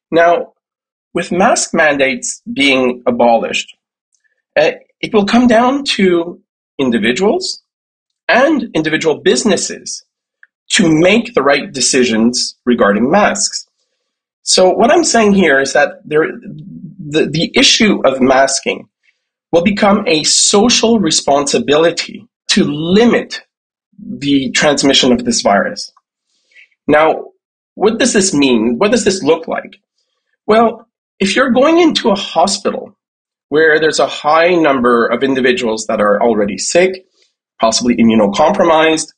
Now, 0.09 0.53
with 1.13 1.31
mask 1.31 1.73
mandates 1.73 2.41
being 2.51 3.03
abolished, 3.05 3.75
uh, 4.59 4.71
it 4.99 5.13
will 5.13 5.25
come 5.25 5.47
down 5.47 5.83
to 5.83 6.41
individuals 6.79 7.61
and 8.27 8.69
individual 8.73 9.19
businesses 9.19 10.03
to 10.71 10.89
make 10.89 11.33
the 11.33 11.41
right 11.41 11.71
decisions 11.71 12.55
regarding 12.65 13.09
masks. 13.09 13.67
So 14.43 14.69
what 14.69 14.91
I'm 14.91 15.03
saying 15.03 15.33
here 15.33 15.59
is 15.59 15.73
that 15.73 16.01
there, 16.05 16.25
the, 16.25 17.27
the 17.27 17.51
issue 17.55 18.01
of 18.05 18.21
masking 18.21 18.87
will 19.51 19.63
become 19.63 20.05
a 20.07 20.23
social 20.23 20.99
responsibility 20.99 22.25
to 22.49 22.63
limit 22.63 23.41
the 23.99 24.51
transmission 24.51 25.11
of 25.11 25.25
this 25.25 25.41
virus. 25.41 25.91
Now, 26.87 27.31
what 27.75 27.99
does 27.99 28.13
this 28.13 28.33
mean? 28.33 28.77
What 28.77 28.91
does 28.91 29.03
this 29.03 29.21
look 29.21 29.47
like? 29.47 29.77
Well, 30.47 30.87
if 31.19 31.35
you're 31.35 31.51
going 31.51 31.79
into 31.79 32.09
a 32.09 32.15
hospital 32.15 32.97
where 33.49 33.79
there's 33.79 33.99
a 33.99 34.07
high 34.07 34.55
number 34.55 35.05
of 35.05 35.23
individuals 35.23 35.85
that 35.87 36.01
are 36.01 36.21
already 36.21 36.57
sick, 36.57 37.05
possibly 37.59 37.95
immunocompromised, 37.97 39.09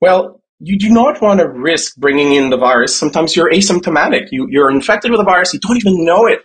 well, 0.00 0.39
you 0.60 0.78
do 0.78 0.90
not 0.90 1.20
want 1.22 1.40
to 1.40 1.48
risk 1.48 1.96
bringing 1.96 2.34
in 2.34 2.50
the 2.50 2.56
virus. 2.58 2.94
Sometimes 2.96 3.34
you're 3.34 3.50
asymptomatic. 3.50 4.28
You, 4.30 4.46
you're 4.50 4.70
infected 4.70 5.10
with 5.10 5.20
a 5.20 5.24
virus. 5.24 5.54
You 5.54 5.60
don't 5.60 5.78
even 5.78 6.04
know 6.04 6.26
it. 6.26 6.40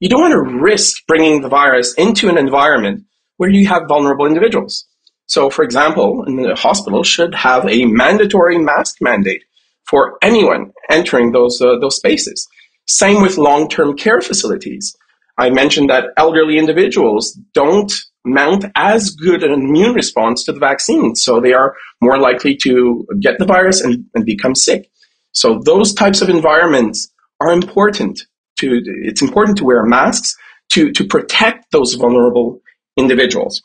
You 0.00 0.08
don't 0.08 0.20
want 0.20 0.32
to 0.32 0.58
risk 0.58 1.06
bringing 1.06 1.42
the 1.42 1.48
virus 1.48 1.94
into 1.94 2.28
an 2.28 2.36
environment 2.36 3.04
where 3.36 3.50
you 3.50 3.68
have 3.68 3.88
vulnerable 3.88 4.26
individuals. 4.26 4.84
So, 5.26 5.48
for 5.48 5.64
example, 5.64 6.24
in 6.26 6.36
the 6.36 6.56
hospital 6.56 7.04
should 7.04 7.34
have 7.36 7.64
a 7.68 7.86
mandatory 7.86 8.58
mask 8.58 8.96
mandate 9.00 9.44
for 9.84 10.18
anyone 10.22 10.72
entering 10.90 11.30
those 11.30 11.60
uh, 11.60 11.78
those 11.80 11.96
spaces. 11.96 12.48
Same 12.86 13.22
with 13.22 13.38
long-term 13.38 13.96
care 13.96 14.20
facilities. 14.20 14.94
I 15.38 15.50
mentioned 15.50 15.88
that 15.88 16.06
elderly 16.16 16.58
individuals 16.58 17.38
don't 17.54 17.92
mount 18.24 18.64
as 18.76 19.10
good 19.10 19.42
an 19.42 19.52
immune 19.52 19.94
response 19.94 20.44
to 20.44 20.52
the 20.52 20.60
vaccine, 20.60 21.14
so 21.14 21.40
they 21.40 21.52
are 21.52 21.74
more 22.00 22.18
likely 22.18 22.56
to 22.56 23.06
get 23.20 23.38
the 23.38 23.44
virus 23.44 23.80
and, 23.80 24.06
and 24.14 24.24
become 24.24 24.54
sick. 24.54 24.90
So 25.32 25.60
those 25.64 25.94
types 25.94 26.22
of 26.22 26.28
environments 26.28 27.10
are 27.40 27.52
important 27.52 28.20
to, 28.58 28.80
it's 28.84 29.22
important 29.22 29.58
to 29.58 29.64
wear 29.64 29.84
masks 29.84 30.36
to, 30.70 30.92
to 30.92 31.04
protect 31.04 31.70
those 31.72 31.94
vulnerable 31.94 32.60
individuals. 32.96 33.62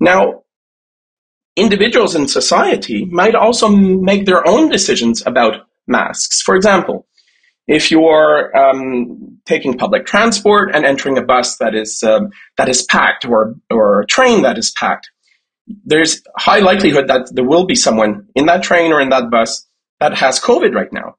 Now, 0.00 0.42
individuals 1.56 2.14
in 2.14 2.28
society 2.28 3.04
might 3.04 3.34
also 3.34 3.68
make 3.68 4.26
their 4.26 4.46
own 4.46 4.68
decisions 4.70 5.24
about 5.26 5.66
masks. 5.86 6.42
For 6.42 6.56
example, 6.56 7.06
if 7.68 7.90
you're 7.90 8.56
um, 8.56 9.38
taking 9.44 9.76
public 9.76 10.06
transport 10.06 10.74
and 10.74 10.84
entering 10.84 11.18
a 11.18 11.22
bus 11.22 11.58
that 11.58 11.74
is 11.74 12.02
um, 12.02 12.30
that 12.56 12.68
is 12.68 12.82
packed 12.82 13.24
or 13.24 13.54
or 13.70 14.00
a 14.00 14.06
train 14.06 14.42
that 14.42 14.58
is 14.58 14.72
packed, 14.72 15.10
there's 15.84 16.22
high 16.36 16.60
likelihood 16.60 17.08
that 17.08 17.28
there 17.32 17.44
will 17.44 17.66
be 17.66 17.74
someone 17.76 18.26
in 18.34 18.46
that 18.46 18.62
train 18.62 18.92
or 18.92 19.00
in 19.00 19.10
that 19.10 19.30
bus 19.30 19.66
that 20.00 20.14
has 20.16 20.40
COVID 20.40 20.74
right 20.74 20.92
now. 20.92 21.16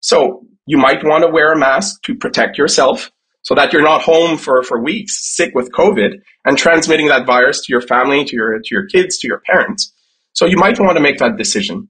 So 0.00 0.46
you 0.66 0.78
might 0.78 1.04
want 1.04 1.24
to 1.24 1.30
wear 1.30 1.52
a 1.52 1.58
mask 1.58 2.02
to 2.02 2.14
protect 2.14 2.56
yourself 2.56 3.10
so 3.42 3.54
that 3.54 3.72
you're 3.72 3.82
not 3.82 4.02
home 4.02 4.36
for, 4.36 4.62
for 4.62 4.82
weeks 4.82 5.34
sick 5.34 5.52
with 5.54 5.72
COVID 5.72 6.20
and 6.44 6.58
transmitting 6.58 7.08
that 7.08 7.26
virus 7.26 7.64
to 7.64 7.72
your 7.72 7.80
family, 7.80 8.24
to 8.24 8.36
your, 8.36 8.58
to 8.58 8.68
your 8.70 8.86
kids, 8.86 9.18
to 9.18 9.26
your 9.26 9.40
parents. 9.46 9.92
So 10.32 10.46
you 10.46 10.56
might 10.56 10.78
want 10.78 10.96
to 10.96 11.02
make 11.02 11.18
that 11.18 11.36
decision. 11.36 11.88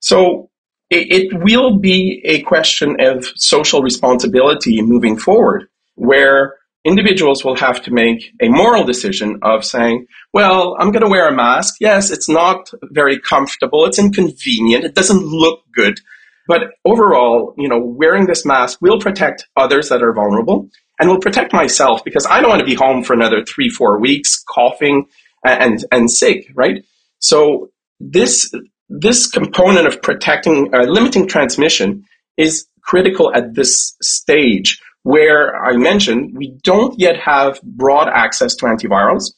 So 0.00 0.50
it, 0.90 1.32
it 1.32 1.42
will 1.42 1.78
be 1.78 2.22
a 2.24 2.42
question 2.42 2.96
of 3.00 3.26
social 3.36 3.82
responsibility 3.82 4.80
moving 4.82 5.18
forward 5.18 5.68
where 5.94 6.54
individuals 6.84 7.44
will 7.44 7.56
have 7.56 7.82
to 7.82 7.92
make 7.92 8.32
a 8.40 8.48
moral 8.48 8.84
decision 8.84 9.38
of 9.42 9.64
saying, 9.64 10.06
well, 10.32 10.76
I'm 10.78 10.90
going 10.90 11.02
to 11.02 11.10
wear 11.10 11.28
a 11.28 11.34
mask. 11.34 11.76
Yes, 11.80 12.10
it's 12.10 12.28
not 12.28 12.70
very 12.84 13.18
comfortable. 13.18 13.84
It's 13.84 13.98
inconvenient. 13.98 14.84
It 14.84 14.94
doesn't 14.94 15.22
look 15.24 15.60
good. 15.74 16.00
But 16.46 16.72
overall, 16.84 17.54
you 17.58 17.68
know, 17.68 17.78
wearing 17.78 18.26
this 18.26 18.46
mask 18.46 18.78
will 18.80 18.98
protect 18.98 19.46
others 19.56 19.90
that 19.90 20.02
are 20.02 20.14
vulnerable 20.14 20.70
and 20.98 21.10
will 21.10 21.20
protect 21.20 21.52
myself 21.52 22.02
because 22.04 22.26
I 22.26 22.40
don't 22.40 22.48
want 22.48 22.60
to 22.60 22.66
be 22.66 22.74
home 22.74 23.04
for 23.04 23.12
another 23.12 23.44
three, 23.44 23.68
four 23.68 24.00
weeks 24.00 24.42
coughing 24.48 25.06
and, 25.44 25.84
and 25.92 26.10
sick, 26.10 26.50
right? 26.54 26.84
So 27.18 27.70
this, 28.00 28.50
this 28.88 29.28
component 29.30 29.86
of 29.86 30.00
protecting, 30.02 30.74
uh, 30.74 30.82
limiting 30.82 31.26
transmission 31.26 32.04
is 32.36 32.66
critical 32.82 33.32
at 33.34 33.54
this 33.54 33.96
stage 34.00 34.80
where 35.02 35.54
I 35.56 35.76
mentioned 35.76 36.36
we 36.36 36.56
don't 36.62 36.98
yet 36.98 37.16
have 37.18 37.60
broad 37.62 38.08
access 38.08 38.54
to 38.56 38.66
antivirals 38.66 39.32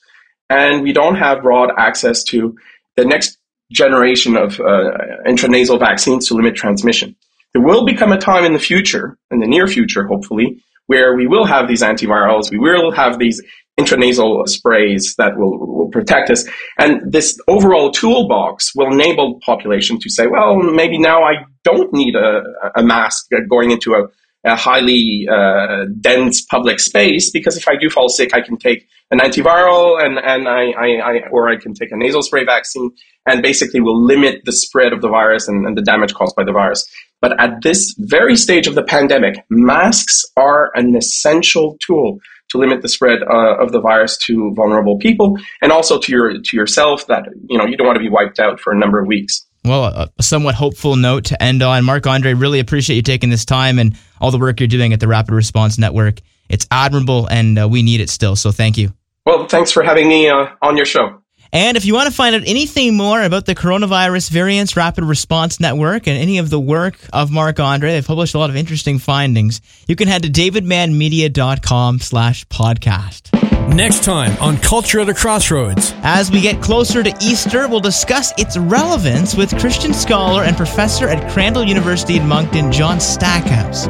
and 0.48 0.82
we 0.82 0.92
don't 0.92 1.16
have 1.16 1.42
broad 1.42 1.70
access 1.76 2.24
to 2.24 2.56
the 2.96 3.04
next 3.04 3.38
generation 3.72 4.36
of 4.36 4.60
uh, 4.60 4.90
intranasal 5.26 5.78
vaccines 5.78 6.28
to 6.28 6.34
limit 6.34 6.56
transmission. 6.56 7.14
There 7.52 7.62
will 7.62 7.84
become 7.84 8.12
a 8.12 8.18
time 8.18 8.44
in 8.44 8.52
the 8.52 8.58
future, 8.58 9.16
in 9.30 9.40
the 9.40 9.46
near 9.46 9.66
future, 9.66 10.06
hopefully, 10.06 10.62
where 10.86 11.14
we 11.14 11.26
will 11.26 11.44
have 11.44 11.68
these 11.68 11.82
antivirals, 11.82 12.50
we 12.50 12.58
will 12.58 12.90
have 12.90 13.18
these 13.18 13.40
intranasal 13.78 14.46
sprays 14.48 15.14
that 15.16 15.36
will, 15.36 15.58
will 15.58 15.90
protect 15.90 16.30
us. 16.30 16.46
And 16.78 17.12
this 17.12 17.38
overall 17.48 17.90
toolbox 17.90 18.74
will 18.74 18.92
enable 18.92 19.34
the 19.34 19.40
population 19.40 19.98
to 20.00 20.10
say, 20.10 20.26
well, 20.26 20.56
maybe 20.56 20.98
now 20.98 21.22
I 21.22 21.44
don't 21.64 21.92
need 21.92 22.14
a, 22.14 22.42
a 22.76 22.82
mask 22.82 23.28
going 23.48 23.70
into 23.70 23.94
a, 23.94 24.08
a 24.44 24.56
highly 24.56 25.26
uh, 25.30 25.84
dense 26.00 26.44
public 26.44 26.80
space 26.80 27.30
because 27.30 27.56
if 27.56 27.68
I 27.68 27.74
do 27.80 27.90
fall 27.90 28.08
sick, 28.08 28.34
I 28.34 28.40
can 28.40 28.56
take 28.56 28.86
an 29.10 29.18
antiviral 29.18 30.02
and, 30.02 30.18
and 30.18 30.48
I, 30.48 30.70
I, 30.70 30.86
I, 31.02 31.28
or 31.30 31.48
I 31.48 31.56
can 31.56 31.74
take 31.74 31.90
a 31.90 31.96
nasal 31.96 32.22
spray 32.22 32.44
vaccine 32.44 32.90
and 33.26 33.42
basically 33.42 33.80
will 33.80 34.02
limit 34.02 34.42
the 34.44 34.52
spread 34.52 34.92
of 34.92 35.02
the 35.02 35.08
virus 35.08 35.48
and, 35.48 35.66
and 35.66 35.76
the 35.76 35.82
damage 35.82 36.14
caused 36.14 36.36
by 36.36 36.44
the 36.44 36.52
virus. 36.52 36.88
But 37.20 37.38
at 37.38 37.62
this 37.62 37.94
very 37.98 38.36
stage 38.36 38.66
of 38.66 38.74
the 38.74 38.82
pandemic, 38.82 39.44
masks 39.50 40.24
are 40.36 40.70
an 40.74 40.96
essential 40.96 41.76
tool 41.86 42.18
to 42.50 42.58
limit 42.58 42.82
the 42.82 42.88
spread 42.88 43.22
uh, 43.22 43.56
of 43.58 43.72
the 43.72 43.80
virus 43.80 44.16
to 44.26 44.52
vulnerable 44.54 44.98
people 44.98 45.36
and 45.62 45.72
also 45.72 45.98
to 45.98 46.12
your 46.12 46.32
to 46.32 46.56
yourself 46.56 47.06
that 47.06 47.24
you 47.48 47.58
know 47.58 47.64
you 47.64 47.76
don't 47.76 47.86
want 47.86 47.96
to 47.96 48.02
be 48.02 48.10
wiped 48.10 48.38
out 48.38 48.60
for 48.60 48.72
a 48.72 48.78
number 48.78 49.00
of 49.00 49.06
weeks. 49.06 49.46
Well, 49.64 50.10
a 50.18 50.22
somewhat 50.22 50.54
hopeful 50.54 50.96
note 50.96 51.24
to 51.26 51.42
end 51.42 51.62
on. 51.62 51.84
Marc 51.84 52.06
Andre, 52.06 52.32
really 52.32 52.60
appreciate 52.60 52.96
you 52.96 53.02
taking 53.02 53.28
this 53.28 53.44
time 53.44 53.78
and 53.78 53.94
all 54.20 54.30
the 54.30 54.38
work 54.38 54.58
you're 54.58 54.68
doing 54.68 54.94
at 54.94 55.00
the 55.00 55.08
Rapid 55.08 55.34
Response 55.34 55.76
Network. 55.76 56.20
It's 56.48 56.66
admirable 56.70 57.26
and 57.26 57.58
uh, 57.58 57.68
we 57.68 57.82
need 57.82 58.00
it 58.00 58.08
still. 58.08 58.36
So 58.36 58.52
thank 58.52 58.78
you. 58.78 58.94
Well, 59.26 59.46
thanks 59.48 59.70
for 59.70 59.82
having 59.82 60.08
me 60.08 60.28
uh, 60.28 60.46
on 60.62 60.76
your 60.78 60.86
show. 60.86 61.19
And 61.52 61.76
if 61.76 61.84
you 61.84 61.94
want 61.94 62.08
to 62.08 62.14
find 62.14 62.34
out 62.34 62.42
anything 62.46 62.96
more 62.96 63.22
about 63.22 63.46
the 63.46 63.54
Coronavirus 63.54 64.30
Variants 64.30 64.76
Rapid 64.76 65.04
Response 65.04 65.58
Network 65.58 66.06
and 66.06 66.16
any 66.16 66.38
of 66.38 66.50
the 66.50 66.60
work 66.60 66.96
of 67.12 67.30
Marc 67.30 67.58
Andre, 67.58 67.92
they've 67.92 68.06
published 68.06 68.34
a 68.34 68.38
lot 68.38 68.50
of 68.50 68.56
interesting 68.56 68.98
findings. 68.98 69.60
You 69.88 69.96
can 69.96 70.08
head 70.08 70.22
to 70.22 70.28
davidmanmedia.com 70.28 72.00
slash 72.00 72.46
podcast. 72.46 73.36
Next 73.74 74.02
time 74.04 74.36
on 74.40 74.58
Culture 74.58 75.00
at 75.00 75.08
a 75.08 75.14
Crossroads. 75.14 75.92
As 76.02 76.30
we 76.30 76.40
get 76.40 76.60
closer 76.60 77.02
to 77.02 77.14
Easter, 77.20 77.68
we'll 77.68 77.80
discuss 77.80 78.32
its 78.36 78.56
relevance 78.56 79.34
with 79.34 79.56
Christian 79.58 79.94
scholar 79.94 80.42
and 80.42 80.56
professor 80.56 81.08
at 81.08 81.32
Crandall 81.32 81.64
University 81.64 82.16
in 82.16 82.26
Moncton, 82.26 82.72
John 82.72 83.00
Stackhouse. 83.00 83.86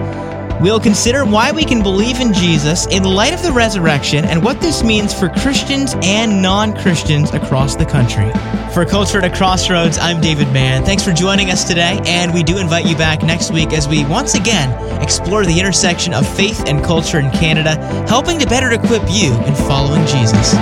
We'll 0.60 0.78
consider 0.78 1.24
why 1.24 1.52
we 1.52 1.64
can 1.64 1.82
believe 1.82 2.20
in 2.20 2.34
Jesus 2.34 2.86
in 2.88 3.02
light 3.02 3.32
of 3.32 3.42
the 3.42 3.50
resurrection 3.50 4.26
and 4.26 4.44
what 4.44 4.60
this 4.60 4.82
means 4.82 5.18
for 5.18 5.30
Christians 5.30 5.94
and 6.02 6.42
non 6.42 6.76
Christians 6.76 7.32
across 7.32 7.76
the 7.76 7.86
country. 7.86 8.30
For 8.74 8.84
Culture 8.84 9.18
at 9.18 9.24
a 9.24 9.34
Crossroads, 9.34 9.96
I'm 9.96 10.20
David 10.20 10.52
Mann. 10.52 10.84
Thanks 10.84 11.02
for 11.02 11.12
joining 11.12 11.50
us 11.50 11.64
today, 11.64 11.98
and 12.04 12.34
we 12.34 12.42
do 12.42 12.58
invite 12.58 12.84
you 12.84 12.94
back 12.94 13.22
next 13.22 13.52
week 13.52 13.72
as 13.72 13.88
we 13.88 14.04
once 14.04 14.34
again 14.34 14.70
explore 15.02 15.46
the 15.46 15.58
intersection 15.58 16.12
of 16.12 16.28
faith 16.28 16.62
and 16.66 16.84
culture 16.84 17.18
in 17.18 17.30
Canada, 17.30 17.76
helping 18.06 18.38
to 18.38 18.46
better 18.46 18.70
equip 18.70 19.02
you 19.08 19.32
in 19.44 19.54
following 19.54 20.06
Jesus. 20.06 20.54